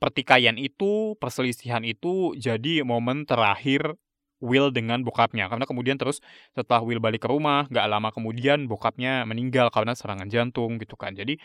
[0.02, 3.94] pertikaian itu perselisihan itu jadi momen terakhir
[4.40, 5.52] Will dengan bokapnya.
[5.52, 6.24] Karena kemudian terus
[6.56, 11.16] setelah Will balik ke rumah nggak lama kemudian bokapnya meninggal karena serangan jantung gitu kan.
[11.16, 11.40] Jadi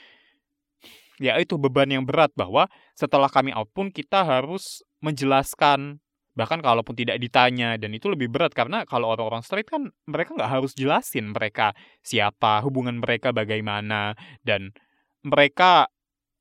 [1.23, 2.67] ya itu beban yang berat bahwa
[2.99, 6.03] setelah kami out pun kita harus menjelaskan
[6.35, 10.51] bahkan kalaupun tidak ditanya dan itu lebih berat karena kalau orang-orang straight kan mereka nggak
[10.51, 14.75] harus jelasin mereka siapa hubungan mereka bagaimana dan
[15.23, 15.87] mereka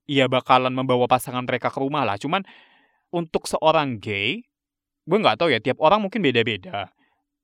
[0.10, 2.20] ya bakalan membawa pasangan mereka ke rumah lah.
[2.20, 2.44] Cuman
[3.14, 4.44] untuk seorang gay
[5.04, 6.92] gue nggak tahu ya tiap orang mungkin beda-beda.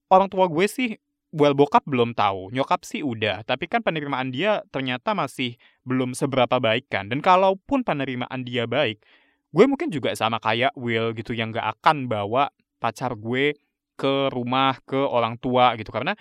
[0.10, 0.96] Orang tua gue sih
[1.30, 6.58] well bokap belum tahu nyokap sih udah tapi kan penerimaan dia ternyata masih belum seberapa
[6.58, 7.12] baik kan.
[7.12, 9.04] Dan kalaupun penerimaan dia baik
[9.50, 13.58] gue mungkin juga sama kayak Will gitu yang gak akan bawa pacar gue
[14.00, 15.90] ke rumah ke orang tua gitu.
[15.92, 16.14] Karena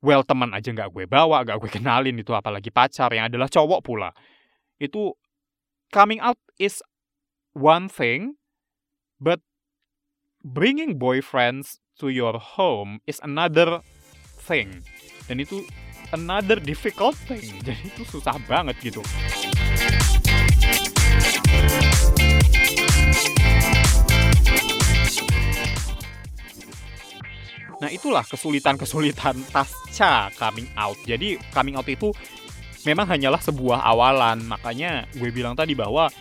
[0.00, 3.80] well teman aja nggak gue bawa gak gue kenalin itu apalagi pacar yang adalah cowok
[3.82, 4.10] pula.
[4.80, 5.16] Itu
[5.90, 6.80] coming out is
[7.52, 8.38] one thing
[9.18, 9.42] but
[10.44, 13.84] bringing boyfriends to your home is another
[14.40, 14.80] thing.
[15.28, 15.68] Dan itu
[16.16, 17.60] another difficult thing.
[17.66, 19.04] Jadi itu susah banget gitu.
[27.80, 31.00] Nah itulah kesulitan-kesulitan pasca coming out.
[31.04, 32.12] Jadi coming out itu
[32.84, 34.44] memang hanyalah sebuah awalan.
[34.44, 36.12] Makanya gue bilang tadi bahwa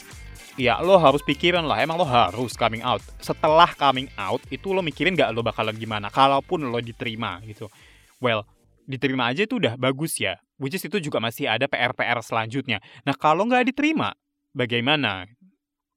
[0.60, 4.84] ya lo harus pikirin lah emang lo harus coming out setelah coming out itu lo
[4.84, 7.72] mikirin gak lo bakalan gimana kalaupun lo diterima gitu
[8.20, 8.44] well
[8.84, 13.16] diterima aja itu udah bagus ya which is itu juga masih ada PR-PR selanjutnya nah
[13.16, 14.12] kalau nggak diterima
[14.52, 15.32] bagaimana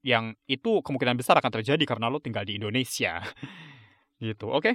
[0.02, 3.22] yang itu kemungkinan besar akan terjadi karena lo tinggal di Indonesia.
[4.22, 4.74] gitu, oke.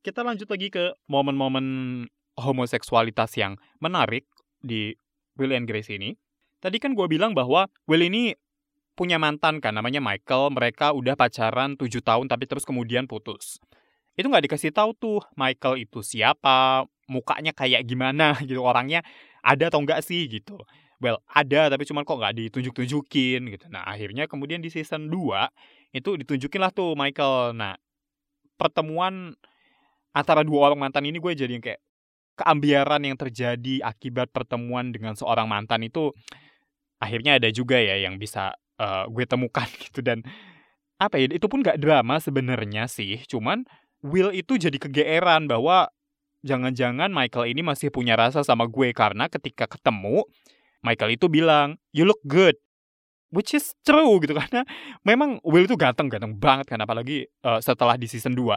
[0.00, 1.66] Kita lanjut lagi ke momen-momen
[2.40, 4.24] homoseksualitas yang menarik
[4.62, 4.96] di
[5.36, 6.16] Will and Grace ini.
[6.62, 8.32] Tadi kan gue bilang bahwa Will ini
[9.00, 10.52] punya mantan kan, namanya Michael.
[10.52, 13.56] Mereka udah pacaran 7 tahun tapi terus kemudian putus.
[14.12, 19.00] Itu nggak dikasih tahu tuh Michael itu siapa, mukanya kayak gimana gitu, orangnya
[19.40, 20.60] ada atau enggak sih gitu
[21.00, 23.66] well ada tapi cuman kok nggak ditunjuk-tunjukin gitu.
[23.72, 27.56] Nah akhirnya kemudian di season 2 itu ditunjukin lah tuh Michael.
[27.56, 27.74] Nah
[28.60, 29.32] pertemuan
[30.12, 31.80] antara dua orang mantan ini gue jadi kayak
[32.36, 36.12] keambiaran yang terjadi akibat pertemuan dengan seorang mantan itu
[37.00, 40.00] akhirnya ada juga ya yang bisa uh, gue temukan gitu.
[40.00, 40.24] Dan
[40.96, 43.20] apa ya itu pun gak drama sebenarnya sih.
[43.28, 43.68] Cuman
[44.00, 45.92] Will itu jadi kegeeran bahwa
[46.40, 48.96] jangan-jangan Michael ini masih punya rasa sama gue.
[48.96, 50.24] Karena ketika ketemu
[50.80, 52.56] Michael itu bilang, you look good.
[53.30, 54.32] Which is true gitu.
[54.40, 54.64] Karena
[55.04, 56.80] memang Will itu ganteng-ganteng banget kan.
[56.80, 58.56] Apalagi uh, setelah di season 2.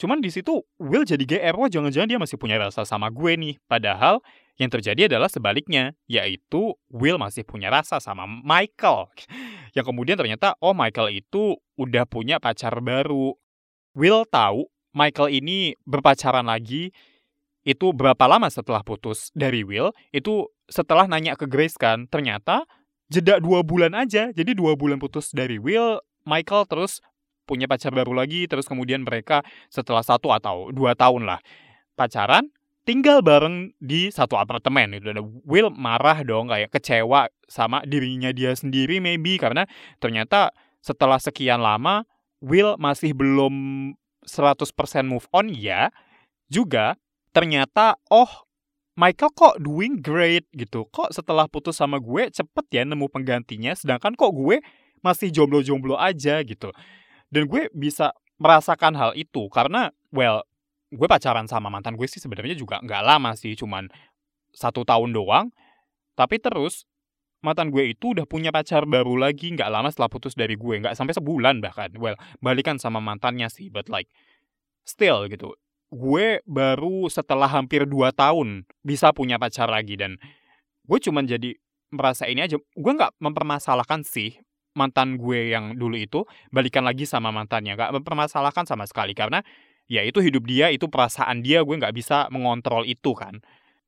[0.00, 3.54] Cuman di situ Will jadi GR, wah jangan-jangan dia masih punya rasa sama gue nih.
[3.68, 4.18] Padahal
[4.60, 9.08] yang terjadi adalah sebaliknya, yaitu Will masih punya rasa sama Michael.
[9.76, 13.32] Yang kemudian ternyata, oh Michael itu udah punya pacar baru.
[13.96, 16.92] Will tahu Michael ini berpacaran lagi
[17.62, 22.66] itu berapa lama setelah putus dari Will, itu setelah nanya ke Grace kan, ternyata
[23.06, 24.34] jeda dua bulan aja.
[24.34, 26.98] Jadi dua bulan putus dari Will, Michael terus
[27.52, 31.40] punya pacar baru lagi, terus kemudian mereka setelah satu atau dua tahun lah
[31.92, 32.48] pacaran,
[32.88, 35.12] tinggal bareng di satu apartemen itu.
[35.12, 39.68] Dan Will marah dong, kayak kecewa sama dirinya dia sendiri maybe, karena
[40.00, 42.08] ternyata setelah sekian lama,
[42.40, 43.54] Will masih belum
[44.24, 44.64] 100%
[45.04, 45.92] move on ya,
[46.48, 46.96] juga
[47.36, 48.48] ternyata oh
[48.92, 50.84] Michael kok doing great gitu.
[50.92, 54.60] Kok setelah putus sama gue cepet ya nemu penggantinya, sedangkan kok gue
[55.00, 56.70] masih jomblo-jomblo aja gitu.
[57.32, 60.44] Dan gue bisa merasakan hal itu karena, well,
[60.92, 63.88] gue pacaran sama mantan gue sih sebenarnya juga nggak lama sih, cuman
[64.52, 65.48] satu tahun doang.
[66.12, 66.84] Tapi terus
[67.40, 70.92] mantan gue itu udah punya pacar baru lagi nggak lama setelah putus dari gue, nggak
[70.92, 71.88] sampai sebulan bahkan.
[71.96, 74.12] Well, balikan sama mantannya sih, but like
[74.84, 75.56] still gitu
[75.92, 80.16] gue baru setelah hampir 2 tahun bisa punya pacar lagi dan
[80.88, 81.52] gue cuman jadi
[81.92, 84.40] merasa ini aja gue nggak mempermasalahkan sih
[84.72, 87.76] mantan gue yang dulu itu balikan lagi sama mantannya.
[87.76, 89.44] Nggak mempermasalahkan sama sekali karena
[89.90, 93.40] ya itu hidup dia itu perasaan dia gue nggak bisa mengontrol itu kan.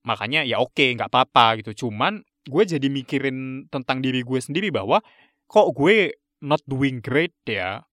[0.05, 1.87] Makanya ya oke nggak apa-apa gitu.
[1.87, 5.01] Cuman gue jadi mikirin tentang diri gue sendiri bahwa
[5.49, 6.13] kok gue
[6.45, 7.85] not doing great ya?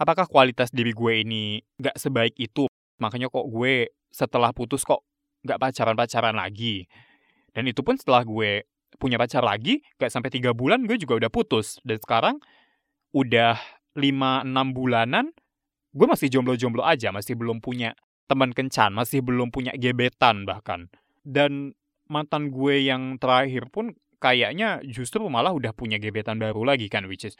[0.00, 2.64] Apakah kualitas diri gue ini nggak sebaik itu?
[2.96, 5.04] Makanya kok gue setelah putus kok
[5.44, 6.88] nggak pacaran-pacaran lagi.
[7.52, 8.64] Dan itu pun setelah gue
[8.98, 11.78] punya pacar lagi, gak sampai tiga bulan gue juga udah putus.
[11.86, 12.36] Dan sekarang
[13.14, 13.58] udah
[13.94, 15.30] 5-6 bulanan,
[15.94, 17.94] gue masih jomblo-jomblo aja, masih belum punya
[18.30, 20.90] teman kencan, masih belum punya gebetan bahkan.
[21.22, 21.76] Dan
[22.10, 27.26] mantan gue yang terakhir pun kayaknya justru malah udah punya gebetan baru lagi kan, which
[27.26, 27.34] is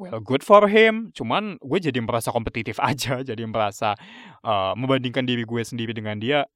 [0.00, 3.92] well good for him cuman gue jadi merasa kompetitif aja jadi merasa
[4.40, 6.48] uh, membandingkan diri gue sendiri dengan dia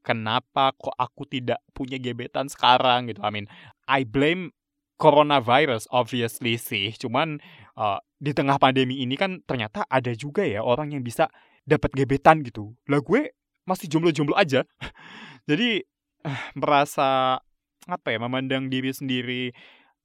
[0.00, 3.20] kenapa kok aku tidak punya gebetan sekarang gitu.
[3.24, 3.46] I mean
[3.84, 4.52] I blame
[5.00, 6.92] coronavirus obviously sih.
[6.96, 7.40] Cuman
[7.76, 11.32] uh, di tengah pandemi ini kan ternyata ada juga ya orang yang bisa
[11.64, 12.76] dapat gebetan gitu.
[12.88, 13.32] Lah gue
[13.64, 14.64] masih jomblo-jomblo aja.
[15.50, 15.80] Jadi
[16.28, 17.40] uh, merasa
[17.88, 19.56] apa ya memandang diri sendiri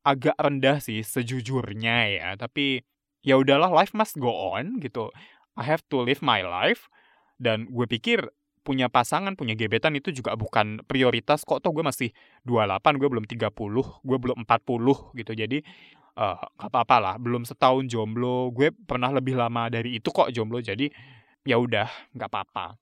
[0.05, 2.85] agak rendah sih sejujurnya ya, tapi
[3.25, 5.09] ya udahlah life must go on gitu.
[5.57, 6.87] I have to live my life.
[7.35, 8.31] Dan gue pikir
[8.65, 12.09] punya pasangan, punya gebetan itu juga bukan prioritas kok toh gue masih
[12.49, 13.53] 28, gue belum 30,
[14.01, 15.31] gue belum 40 gitu.
[15.37, 15.61] Jadi
[16.17, 20.57] uh, gak apa-apa lah, belum setahun jomblo, gue pernah lebih lama dari itu kok jomblo.
[20.65, 20.89] Jadi
[21.45, 21.85] ya udah,
[22.17, 22.73] nggak apa-apa.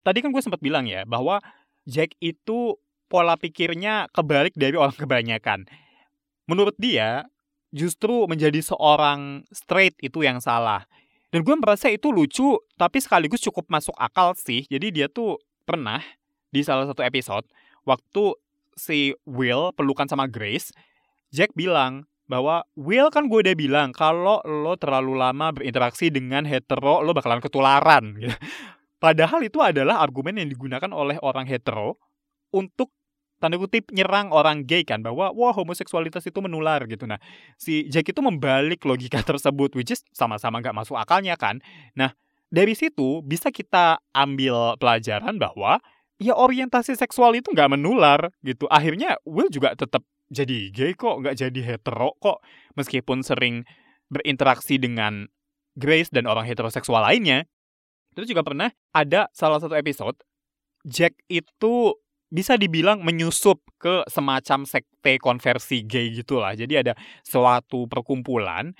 [0.00, 1.44] Tadi kan gue sempat bilang ya bahwa
[1.84, 2.80] Jack itu
[3.12, 5.68] pola pikirnya kebalik dari orang kebanyakan.
[6.48, 7.28] Menurut dia,
[7.68, 10.88] justru menjadi seorang straight itu yang salah.
[11.28, 14.64] Dan gue merasa itu lucu, tapi sekaligus cukup masuk akal sih.
[14.72, 15.36] Jadi dia tuh
[15.68, 16.00] pernah
[16.48, 17.44] di salah satu episode,
[17.84, 18.32] waktu
[18.72, 20.72] si Will pelukan sama Grace,
[21.28, 27.04] Jack bilang bahwa Will kan gue udah bilang kalau lo terlalu lama berinteraksi dengan hetero,
[27.04, 28.16] lo bakalan ketularan.
[28.16, 28.32] Gitu.
[29.04, 32.00] Padahal itu adalah argumen yang digunakan oleh orang hetero
[32.52, 32.92] untuk
[33.38, 37.06] tanda kutip nyerang orang gay kan bahwa wah homoseksualitas itu menular gitu.
[37.06, 37.18] Nah
[37.58, 41.62] si Jack itu membalik logika tersebut which is sama-sama nggak masuk akalnya kan.
[41.94, 42.14] Nah
[42.50, 45.78] dari situ bisa kita ambil pelajaran bahwa
[46.18, 48.66] ya orientasi seksual itu nggak menular gitu.
[48.68, 52.44] Akhirnya Will juga tetap jadi gay kok, nggak jadi hetero kok,
[52.76, 53.64] meskipun sering
[54.12, 55.28] berinteraksi dengan
[55.78, 57.46] Grace dan orang heteroseksual lainnya.
[58.12, 60.18] Terus juga pernah ada salah satu episode,
[60.82, 61.94] Jack itu
[62.28, 66.52] bisa dibilang menyusup ke semacam sekte konversi gay gitulah.
[66.52, 66.92] Jadi ada
[67.24, 68.76] suatu perkumpulan,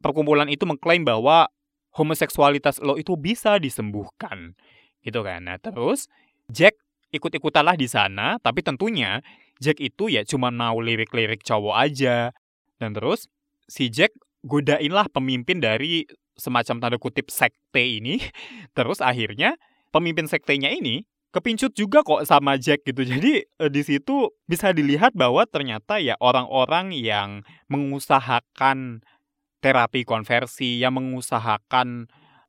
[0.00, 1.48] perkumpulan itu mengklaim bahwa
[1.96, 4.56] homoseksualitas lo itu bisa disembuhkan.
[5.04, 5.44] Gitu kan.
[5.44, 6.08] Nah, terus
[6.48, 6.80] Jack
[7.12, 9.20] ikut-ikutanlah di sana, tapi tentunya
[9.60, 12.32] Jack itu ya cuma mau lirik-lirik cowok aja.
[12.76, 13.28] Dan terus
[13.68, 14.12] si Jack
[14.44, 16.04] godain lah pemimpin dari
[16.36, 18.20] semacam tanda kutip sekte ini.
[18.76, 19.56] Terus akhirnya
[19.90, 23.02] pemimpin sektenya ini kepincut juga kok sama Jack gitu.
[23.12, 29.02] Jadi eh, di situ bisa dilihat bahwa ternyata ya orang-orang yang mengusahakan
[29.64, 32.06] terapi konversi, yang mengusahakan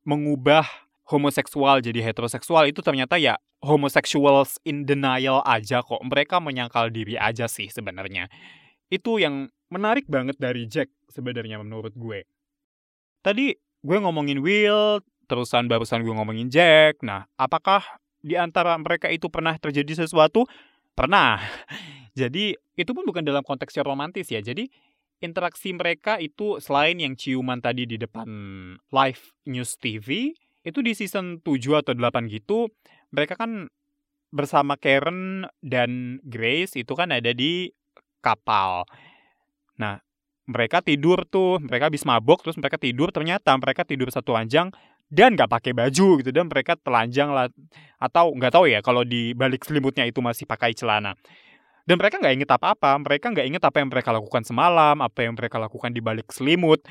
[0.08, 0.64] mengubah
[1.08, 6.04] homoseksual jadi heteroseksual itu ternyata ya homosexuals in denial aja kok.
[6.04, 8.30] Mereka menyangkal diri aja sih sebenarnya.
[8.88, 12.24] Itu yang menarik banget dari Jack sebenarnya menurut gue.
[13.24, 17.04] Tadi gue ngomongin Will, terusan barusan gue ngomongin Jack.
[17.04, 17.84] Nah, apakah
[18.28, 20.44] di antara mereka itu pernah terjadi sesuatu?
[20.92, 21.40] Pernah.
[22.20, 24.44] Jadi, itu pun bukan dalam konteks yang romantis ya.
[24.44, 24.68] Jadi,
[25.24, 28.28] interaksi mereka itu selain yang ciuman tadi di depan
[28.76, 30.36] live news TV,
[30.68, 32.68] itu di season 7 atau 8 gitu,
[33.16, 33.72] mereka kan
[34.36, 37.72] bersama Karen dan Grace itu kan ada di
[38.20, 38.84] kapal.
[39.80, 40.04] Nah,
[40.48, 44.72] mereka tidur tuh, mereka habis mabok terus mereka tidur ternyata mereka tidur satu ranjang
[45.08, 47.48] dan nggak pakai baju gitu dan mereka telanjang lah
[47.96, 51.16] atau nggak tahu ya kalau di balik selimutnya itu masih pakai celana.
[51.88, 55.34] Dan mereka nggak inget apa-apa mereka nggak inget apa yang mereka lakukan semalam apa yang
[55.40, 56.84] mereka lakukan di balik selimut.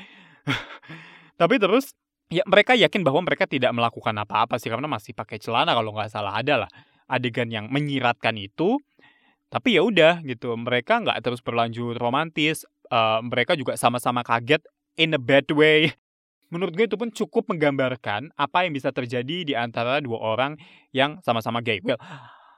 [1.41, 1.93] Tapi terus
[2.33, 6.09] ya mereka yakin bahwa mereka tidak melakukan apa-apa sih karena masih pakai celana kalau nggak
[6.09, 6.71] salah ada lah
[7.05, 8.81] adegan yang menyiratkan itu.
[9.47, 14.65] Tapi ya udah gitu mereka nggak terus berlanjut romantis uh, mereka juga sama-sama kaget
[14.97, 15.93] in a bad way
[16.49, 20.55] menurut gue itu pun cukup menggambarkan apa yang bisa terjadi di antara dua orang
[20.95, 21.99] yang sama-sama gay well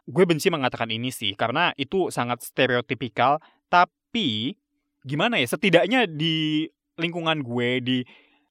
[0.09, 3.37] gue benci mengatakan ini sih karena itu sangat stereotipikal
[3.69, 4.57] tapi
[5.05, 6.65] gimana ya setidaknya di
[6.97, 7.97] lingkungan gue di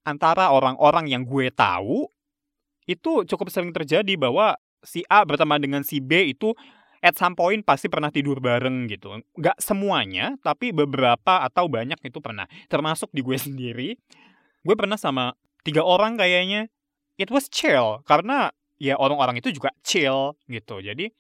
[0.07, 2.09] antara orang-orang yang gue tahu
[2.89, 6.57] itu cukup sering terjadi bahwa si A berteman dengan si B itu
[7.05, 9.21] at some point pasti pernah tidur bareng gitu.
[9.37, 12.49] Nggak semuanya, tapi beberapa atau banyak itu pernah.
[12.67, 13.91] Termasuk di gue sendiri.
[14.63, 16.71] Gue pernah sama tiga orang kayaknya.
[17.19, 20.79] It was chill, karena ya orang-orang itu juga chill gitu.
[20.79, 21.11] Jadi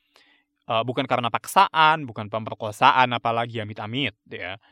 [0.70, 4.62] uh, bukan karena paksaan, bukan pemerkosaan, apalagi amit-amit ya.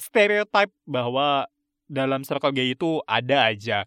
[0.00, 1.44] Stereotype bahwa
[1.88, 3.84] dalam circle gay itu ada aja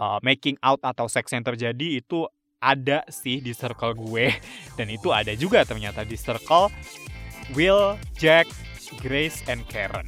[0.00, 2.28] uh, making out atau seks yang terjadi itu
[2.60, 4.36] ada sih di circle gue
[4.78, 6.68] dan itu ada juga ternyata di circle
[7.50, 8.46] Will, Jack,
[9.02, 10.06] Grace, and Karen.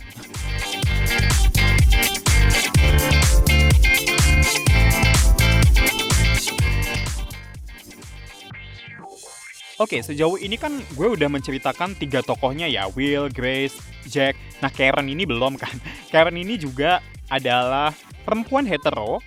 [9.83, 13.75] Oke, sejauh ini kan gue udah menceritakan tiga tokohnya ya, Will, Grace,
[14.07, 14.39] Jack.
[14.63, 15.75] Nah, Karen ini belum kan.
[16.15, 17.91] Karen ini juga adalah
[18.23, 19.19] perempuan hetero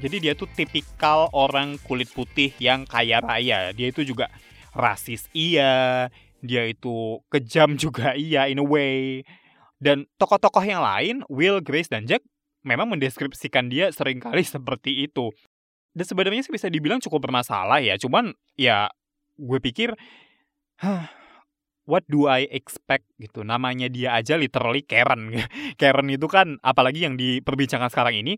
[0.00, 3.76] jadi dia tuh tipikal orang kulit putih yang kaya raya.
[3.76, 4.32] Dia itu juga
[4.72, 6.08] rasis iya,
[6.40, 9.20] dia itu kejam juga iya in a way.
[9.80, 12.24] Dan tokoh-tokoh yang lain, Will, Grace, dan Jack
[12.64, 15.32] memang mendeskripsikan dia sering kali seperti itu.
[15.92, 18.00] Dan sebenarnya sih bisa dibilang cukup bermasalah ya.
[18.00, 18.88] Cuman ya
[19.40, 19.96] gue pikir,
[20.84, 21.04] huh,
[21.88, 23.42] what do I expect gitu.
[23.42, 25.32] Namanya dia aja literally Karen.
[25.80, 28.36] Karen itu kan apalagi yang diperbincangkan sekarang ini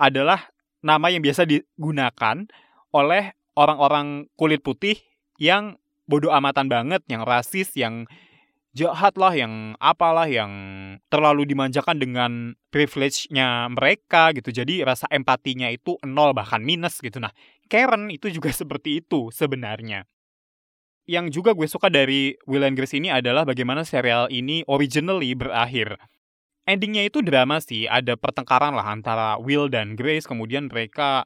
[0.00, 2.48] adalah nama yang biasa digunakan
[2.94, 4.98] oleh orang-orang kulit putih
[5.38, 5.76] yang
[6.08, 8.08] bodoh amatan banget, yang rasis, yang
[8.72, 10.50] jahat lah, yang apalah, yang
[11.10, 12.32] terlalu dimanjakan dengan
[12.70, 14.54] privilege-nya mereka gitu.
[14.54, 17.18] Jadi rasa empatinya itu nol bahkan minus gitu.
[17.18, 17.34] Nah,
[17.66, 20.06] Karen itu juga seperti itu sebenarnya.
[21.08, 25.96] Yang juga gue suka dari Will and Grace ini adalah bagaimana serial ini originally berakhir
[26.68, 31.24] endingnya itu drama sih, ada pertengkaran lah antara Will dan Grace, kemudian mereka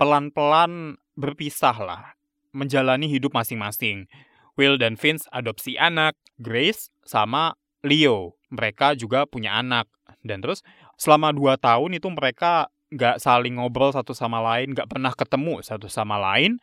[0.00, 2.16] pelan-pelan berpisah lah,
[2.56, 4.08] menjalani hidup masing-masing.
[4.56, 7.52] Will dan Vince adopsi anak, Grace sama
[7.84, 9.92] Leo, mereka juga punya anak.
[10.24, 10.64] Dan terus
[10.96, 15.88] selama dua tahun itu mereka nggak saling ngobrol satu sama lain, nggak pernah ketemu satu
[15.92, 16.56] sama lain.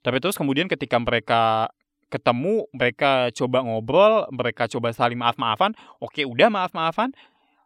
[0.00, 1.70] Tapi terus kemudian ketika mereka
[2.12, 5.72] ketemu, mereka coba ngobrol, mereka coba saling maaf-maafan,
[6.04, 7.16] oke udah maaf-maafan,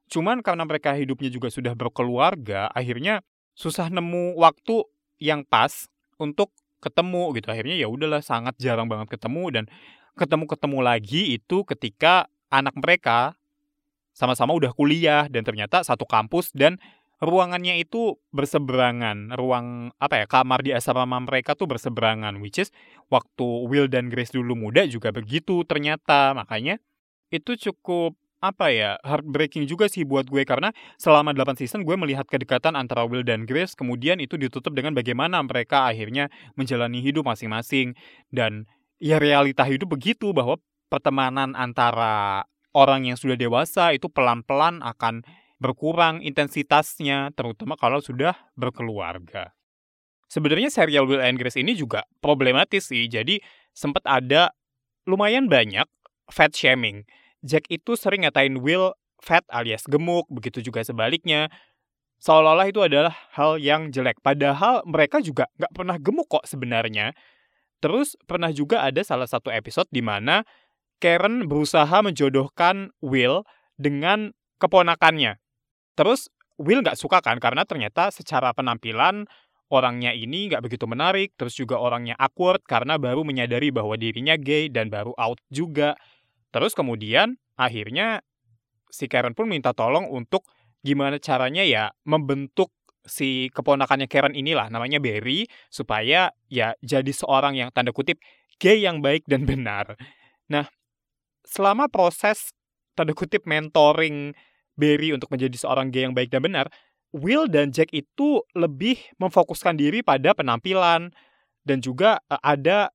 [0.06, 3.26] Cuman karena mereka hidupnya juga sudah berkeluarga, akhirnya
[3.58, 4.86] susah nemu waktu
[5.18, 7.50] yang pas untuk ketemu gitu.
[7.50, 9.64] Akhirnya ya udahlah sangat jarang banget ketemu dan
[10.14, 13.34] ketemu-ketemu lagi itu ketika anak mereka
[14.16, 16.78] sama-sama udah kuliah dan ternyata satu kampus dan
[17.20, 19.32] ruangannya itu berseberangan.
[19.34, 22.68] Ruang apa ya kamar di asrama mereka tuh berseberangan, which is
[23.08, 26.36] waktu Will dan Grace dulu muda juga begitu ternyata.
[26.36, 26.80] Makanya
[27.32, 28.14] itu cukup
[28.44, 33.08] apa ya heartbreaking juga sih buat gue karena selama 8 season gue melihat kedekatan antara
[33.08, 37.96] Will dan Grace kemudian itu ditutup dengan bagaimana mereka akhirnya menjalani hidup masing-masing
[38.28, 38.68] dan
[39.00, 40.60] ya realita hidup begitu bahwa
[40.92, 42.44] pertemanan antara
[42.76, 45.24] orang yang sudah dewasa itu pelan-pelan akan
[45.56, 49.56] berkurang intensitasnya terutama kalau sudah berkeluarga.
[50.26, 53.06] Sebenarnya serial Will and Grace ini juga problematis sih.
[53.06, 53.38] Jadi
[53.70, 54.50] sempat ada
[55.06, 55.86] lumayan banyak
[56.26, 57.06] fat shaming
[57.46, 58.90] Jack itu sering ngatain Will
[59.22, 61.46] fat alias gemuk, begitu juga sebaliknya.
[62.18, 64.18] Seolah-olah itu adalah hal yang jelek.
[64.18, 67.14] Padahal mereka juga nggak pernah gemuk kok sebenarnya.
[67.78, 70.42] Terus pernah juga ada salah satu episode di mana
[70.96, 73.44] Karen berusaha menjodohkan Will
[73.76, 75.36] dengan keponakannya.
[75.96, 79.28] Terus Will nggak suka kan karena ternyata secara penampilan
[79.68, 84.72] orangnya ini nggak begitu menarik, terus juga orangnya awkward karena baru menyadari bahwa dirinya gay
[84.72, 86.00] dan baru out juga.
[86.56, 88.24] Terus kemudian akhirnya
[88.88, 90.48] si Karen pun minta tolong untuk
[90.80, 92.72] gimana caranya ya membentuk
[93.04, 98.16] si keponakannya Karen inilah namanya Barry supaya ya jadi seorang yang tanda kutip
[98.56, 99.92] gay yang baik dan benar.
[100.48, 100.72] Nah,
[101.44, 102.56] selama proses
[102.96, 104.32] tanda kutip mentoring
[104.76, 106.68] Barry untuk menjadi seorang gay yang baik dan benar,
[107.16, 111.10] Will dan Jack itu lebih memfokuskan diri pada penampilan
[111.64, 112.92] dan juga eh, ada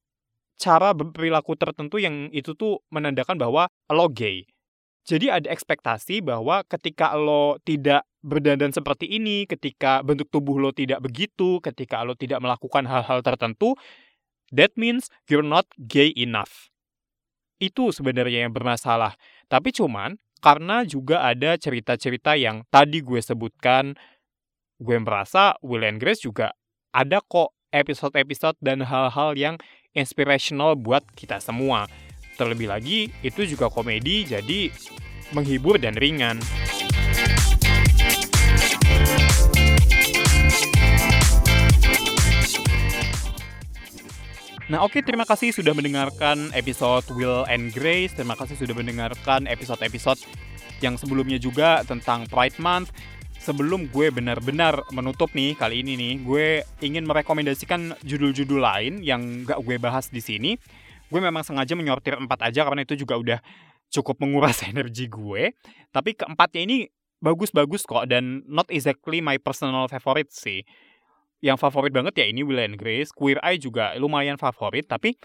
[0.61, 4.45] cara berperilaku tertentu yang itu tuh menandakan bahwa lo gay.
[5.01, 11.01] Jadi ada ekspektasi bahwa ketika lo tidak berdandan seperti ini, ketika bentuk tubuh lo tidak
[11.01, 13.73] begitu, ketika lo tidak melakukan hal-hal tertentu,
[14.53, 16.69] that means you're not gay enough.
[17.57, 19.17] Itu sebenarnya yang bermasalah.
[19.49, 23.93] Tapi cuman karena juga ada cerita-cerita yang tadi gue sebutkan,
[24.81, 26.57] gue merasa Will and Grace juga
[26.91, 29.55] ada kok episode-episode dan hal-hal yang
[29.93, 31.87] inspirational buat kita semua.
[32.35, 34.73] Terlebih lagi, itu juga komedi, jadi
[35.31, 36.41] menghibur dan ringan.
[44.71, 48.15] Nah oke, okay, terima kasih sudah mendengarkan episode Will and Grace.
[48.15, 50.23] Terima kasih sudah mendengarkan episode-episode
[50.79, 52.95] yang sebelumnya juga tentang Pride Month
[53.35, 56.47] sebelum gue benar-benar menutup nih kali ini nih, gue
[56.79, 60.55] ingin merekomendasikan judul-judul lain yang gak gue bahas di sini.
[61.11, 63.39] Gue memang sengaja menyortir empat aja karena itu juga udah
[63.91, 65.51] cukup menguras energi gue.
[65.91, 66.77] Tapi keempatnya ini
[67.19, 70.63] bagus-bagus kok dan not exactly my personal favorite sih.
[71.41, 75.17] Yang favorit banget ya ini Will and Grace, Queer Eye juga lumayan favorit, tapi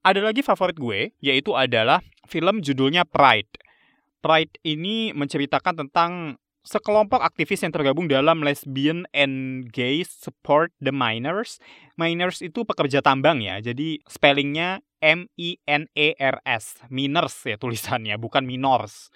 [0.00, 3.50] ada lagi favorit gue, yaitu adalah film judulnya Pride.
[4.22, 11.58] Pride ini menceritakan tentang sekelompok aktivis yang tergabung dalam Lesbian and Gay Support the Miners.
[11.96, 16.86] Miners itu pekerja tambang ya, jadi spellingnya M-I-N-E-R-S.
[16.92, 19.08] Miners ya tulisannya, bukan minors.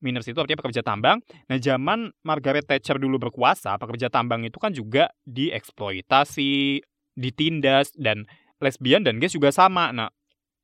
[0.00, 1.20] Miners itu artinya pekerja tambang.
[1.46, 6.80] Nah, zaman Margaret Thatcher dulu berkuasa, pekerja tambang itu kan juga dieksploitasi,
[7.16, 8.24] ditindas, dan
[8.60, 9.92] lesbian dan gays juga sama.
[9.92, 10.08] Nah,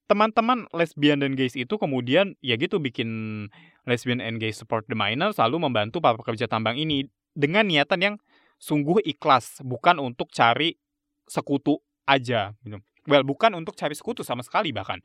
[0.07, 3.09] teman-teman lesbian dan gays itu kemudian ya gitu bikin
[3.85, 8.15] lesbian and gay support the minor selalu membantu para pekerja tambang ini dengan niatan yang
[8.57, 10.79] sungguh ikhlas bukan untuk cari
[11.27, 12.79] sekutu aja gitu.
[13.07, 14.99] Well, bukan untuk cari sekutu sama sekali bahkan.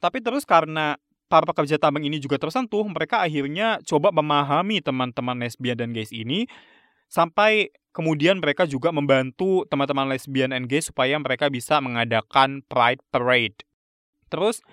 [0.00, 0.96] Tapi terus karena
[1.32, 6.44] para pekerja tambang ini juga tersentuh, mereka akhirnya coba memahami teman-teman lesbian dan gays ini
[7.08, 13.64] sampai kemudian mereka juga membantu teman-teman lesbian and gay supaya mereka bisa mengadakan Pride Parade
[14.32, 14.64] Terus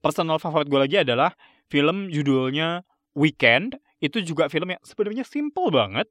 [0.00, 1.36] personal favorit gue lagi adalah
[1.68, 3.76] film judulnya Weekend.
[4.00, 6.08] Itu juga film yang sebenarnya simple banget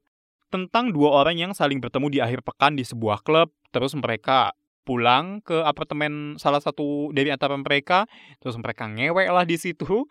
[0.54, 3.50] tentang dua orang yang saling bertemu di akhir pekan di sebuah klub.
[3.74, 8.04] Terus mereka pulang ke apartemen salah satu dari antara mereka.
[8.38, 10.06] Terus mereka ngewek lah di situ.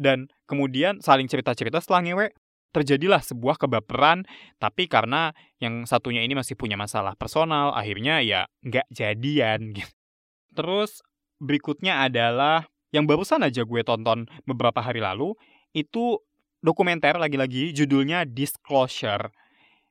[0.00, 2.32] Dan kemudian saling cerita-cerita setelah ngewek
[2.70, 4.24] terjadilah sebuah kebaperan,
[4.62, 9.90] tapi karena yang satunya ini masih punya masalah personal, akhirnya ya nggak jadian gitu.
[10.54, 11.02] Terus
[11.42, 15.34] berikutnya adalah yang barusan aja gue tonton beberapa hari lalu
[15.70, 16.18] itu
[16.60, 19.30] dokumenter lagi-lagi judulnya Disclosure.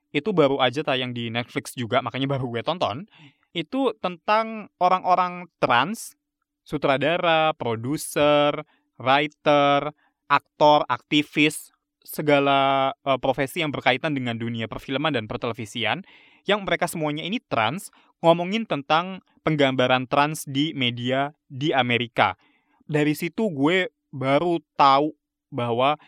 [0.09, 3.05] Itu baru aja tayang di Netflix juga, makanya baru gue tonton.
[3.51, 6.13] Itu tentang orang-orang trans,
[6.61, 8.65] sutradara, produser,
[9.01, 9.93] writer,
[10.29, 11.73] aktor, aktivis,
[12.09, 16.01] segala uh, profesi yang berkaitan dengan dunia perfilman dan pertelevisian
[16.47, 17.93] yang mereka semuanya ini trans
[18.25, 22.33] ngomongin tentang penggambaran trans di media di Amerika.
[22.89, 25.13] Dari situ gue baru tahu
[25.53, 26.01] bahwa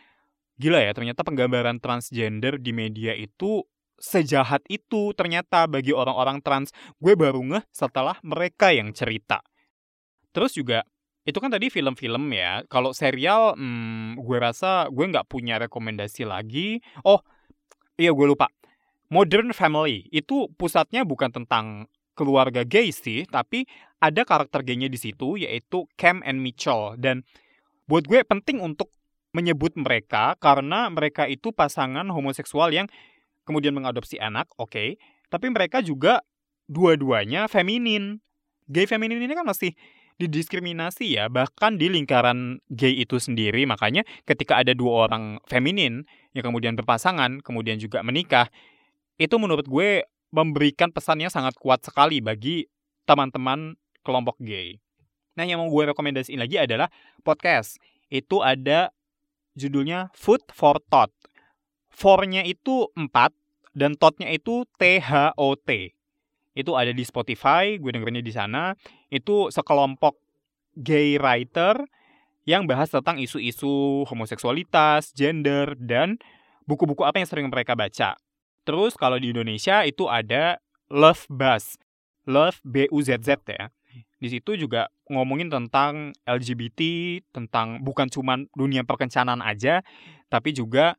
[0.57, 3.65] gila ya ternyata penggambaran transgender di media itu
[4.01, 6.73] sejahat itu ternyata bagi orang-orang trans.
[6.97, 9.45] Gue baru ngeh setelah mereka yang cerita.
[10.33, 10.81] Terus juga
[11.21, 12.65] itu kan tadi film-film ya.
[12.65, 16.81] Kalau serial, hmm, gue rasa gue nggak punya rekomendasi lagi.
[17.05, 17.21] Oh,
[17.95, 18.49] iya gue lupa.
[19.11, 21.85] Modern Family itu pusatnya bukan tentang
[22.15, 23.67] keluarga gay sih, tapi
[24.01, 27.21] ada karakter gaynya di situ yaitu Cam and Mitchell dan
[27.85, 28.89] buat gue penting untuk
[29.31, 32.87] menyebut mereka karena mereka itu pasangan homoseksual yang
[33.47, 34.89] kemudian mengadopsi anak, oke, okay,
[35.31, 36.21] tapi mereka juga
[36.71, 38.19] dua-duanya feminin.
[38.71, 39.75] Gay feminin ini kan masih
[40.21, 43.65] didiskriminasi ya, bahkan di lingkaran gay itu sendiri.
[43.65, 46.05] Makanya ketika ada dua orang feminin
[46.37, 48.47] yang kemudian berpasangan, kemudian juga menikah,
[49.17, 52.69] itu menurut gue memberikan pesan yang sangat kuat sekali bagi
[53.03, 53.75] teman-teman
[54.05, 54.79] kelompok gay.
[55.35, 56.91] Nah, yang mau gue rekomendasiin lagi adalah
[57.23, 57.79] podcast.
[58.11, 58.91] Itu ada
[59.55, 61.11] judulnya Food for Thought.
[61.91, 63.11] For-nya itu 4
[63.75, 65.69] dan Thought-nya itu T-H-O-T
[66.51, 68.75] itu ada di Spotify, gue dengerinnya di sana.
[69.07, 70.19] Itu sekelompok
[70.75, 71.79] gay writer
[72.43, 76.19] yang bahas tentang isu-isu homoseksualitas, gender, dan
[76.67, 78.19] buku-buku apa yang sering mereka baca.
[78.67, 80.59] Terus kalau di Indonesia itu ada
[80.91, 81.79] Love Buzz.
[82.27, 83.71] Love B-U-Z-Z ya.
[84.21, 86.79] Di situ juga ngomongin tentang LGBT,
[87.33, 89.81] tentang bukan cuma dunia perkencanan aja,
[90.29, 90.93] tapi juga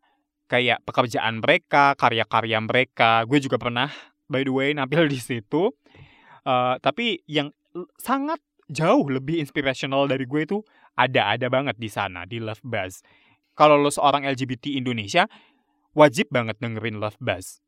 [0.52, 3.24] kayak pekerjaan mereka, karya-karya mereka.
[3.24, 3.88] Gue juga pernah
[4.28, 5.72] by the way nampil di situ.
[6.44, 7.48] Uh, tapi yang
[7.96, 8.36] sangat
[8.68, 10.58] jauh lebih inspirational dari gue itu
[10.92, 13.00] ada ada banget di sana di Love Buzz.
[13.56, 15.24] Kalau lo seorang LGBT Indonesia,
[15.96, 17.64] wajib banget dengerin Love Buzz.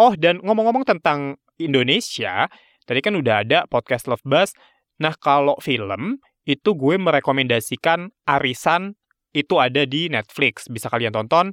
[0.00, 2.48] Oh, dan ngomong-ngomong tentang Indonesia,
[2.88, 4.56] tadi kan udah ada podcast Love Buzz.
[5.02, 8.96] Nah, kalau film, itu gue merekomendasikan Arisan
[9.36, 10.68] itu ada di Netflix.
[10.72, 11.52] Bisa kalian tonton.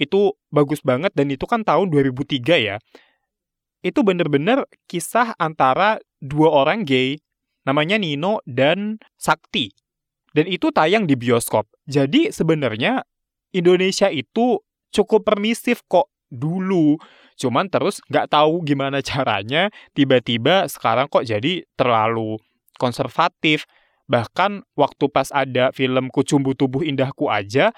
[0.00, 2.80] Itu bagus banget dan itu kan tahun 2003 ya
[3.80, 7.16] itu bener-bener kisah antara dua orang gay,
[7.64, 9.72] namanya Nino dan Sakti.
[10.30, 11.66] Dan itu tayang di bioskop.
[11.90, 13.02] Jadi sebenarnya
[13.50, 14.62] Indonesia itu
[14.94, 17.00] cukup permisif kok dulu.
[17.34, 22.38] Cuman terus nggak tahu gimana caranya tiba-tiba sekarang kok jadi terlalu
[22.78, 23.66] konservatif.
[24.10, 27.70] Bahkan waktu pas ada film Kucumbu Tubuh Indahku aja,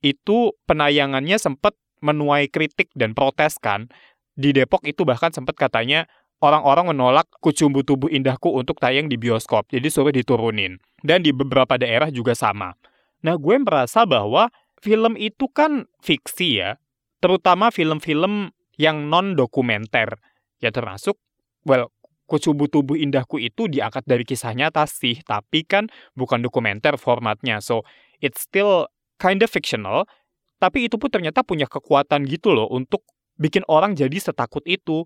[0.00, 3.92] itu penayangannya sempat menuai kritik dan protes kan
[4.40, 6.08] di Depok itu bahkan sempat katanya
[6.40, 10.80] orang-orang menolak Kucumbu Tubuh Indahku untuk tayang di bioskop, jadi suruh diturunin.
[11.04, 12.72] Dan di beberapa daerah juga sama.
[13.20, 14.48] Nah, gue merasa bahwa
[14.80, 16.80] film itu kan fiksi ya,
[17.20, 20.16] terutama film-film yang non-dokumenter.
[20.60, 21.20] Ya termasuk,
[21.68, 21.92] well,
[22.24, 24.86] Kucumbu Tubuh Indahku itu diangkat dari kisah nyata
[25.26, 27.60] tapi kan bukan dokumenter formatnya.
[27.60, 27.84] So,
[28.22, 28.88] it's still
[29.20, 30.08] kind of fictional,
[30.56, 33.04] tapi itu pun ternyata punya kekuatan gitu loh untuk
[33.36, 35.04] bikin orang jadi setakut itu.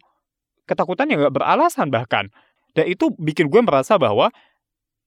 [0.64, 2.32] Ketakutan yang gak beralasan bahkan.
[2.72, 4.32] Dan itu bikin gue merasa bahwa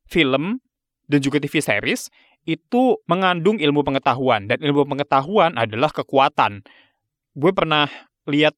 [0.07, 0.61] film
[1.07, 2.07] dan juga TV series
[2.47, 4.47] itu mengandung ilmu pengetahuan.
[4.47, 6.63] Dan ilmu pengetahuan adalah kekuatan.
[7.35, 7.89] Gue pernah
[8.29, 8.55] lihat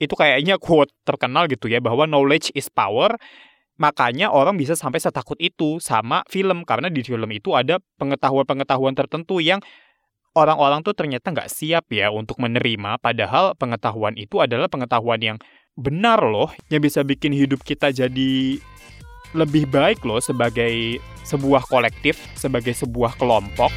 [0.00, 3.14] itu kayaknya quote terkenal gitu ya, bahwa knowledge is power.
[3.80, 6.68] Makanya orang bisa sampai setakut itu sama film.
[6.68, 9.64] Karena di film itu ada pengetahuan-pengetahuan tertentu yang
[10.36, 15.38] orang-orang tuh ternyata nggak siap ya untuk menerima, padahal pengetahuan itu adalah pengetahuan yang
[15.74, 18.60] benar loh, yang bisa bikin hidup kita jadi
[19.32, 23.72] lebih baik loh sebagai sebuah kolektif, sebagai sebuah kelompok.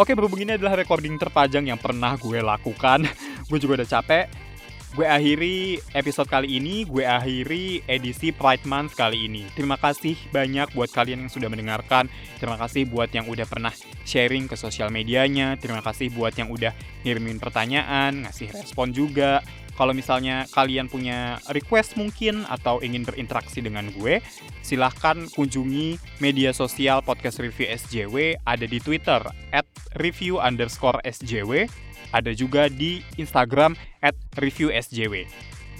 [0.00, 3.04] Oke, berhubung ini adalah recording terpanjang yang pernah gue lakukan.
[3.52, 4.51] gue juga udah capek
[4.92, 9.48] gue akhiri episode kali ini, gue akhiri edisi Pride Month kali ini.
[9.56, 12.12] Terima kasih banyak buat kalian yang sudah mendengarkan.
[12.36, 13.72] Terima kasih buat yang udah pernah
[14.04, 15.56] sharing ke sosial medianya.
[15.56, 16.76] Terima kasih buat yang udah
[17.08, 19.40] ngirimin pertanyaan, ngasih respon juga.
[19.72, 24.20] Kalau misalnya kalian punya request mungkin atau ingin berinteraksi dengan gue,
[24.60, 29.24] silahkan kunjungi media sosial podcast review SJW ada di Twitter
[29.56, 29.64] at
[29.96, 31.64] review underscore SJW
[32.12, 35.26] ada juga di Instagram at reviewsjw.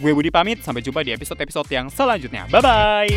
[0.01, 2.49] Gue Budi pamit, sampai jumpa di episode-episode yang selanjutnya.
[2.51, 3.13] Bye-bye!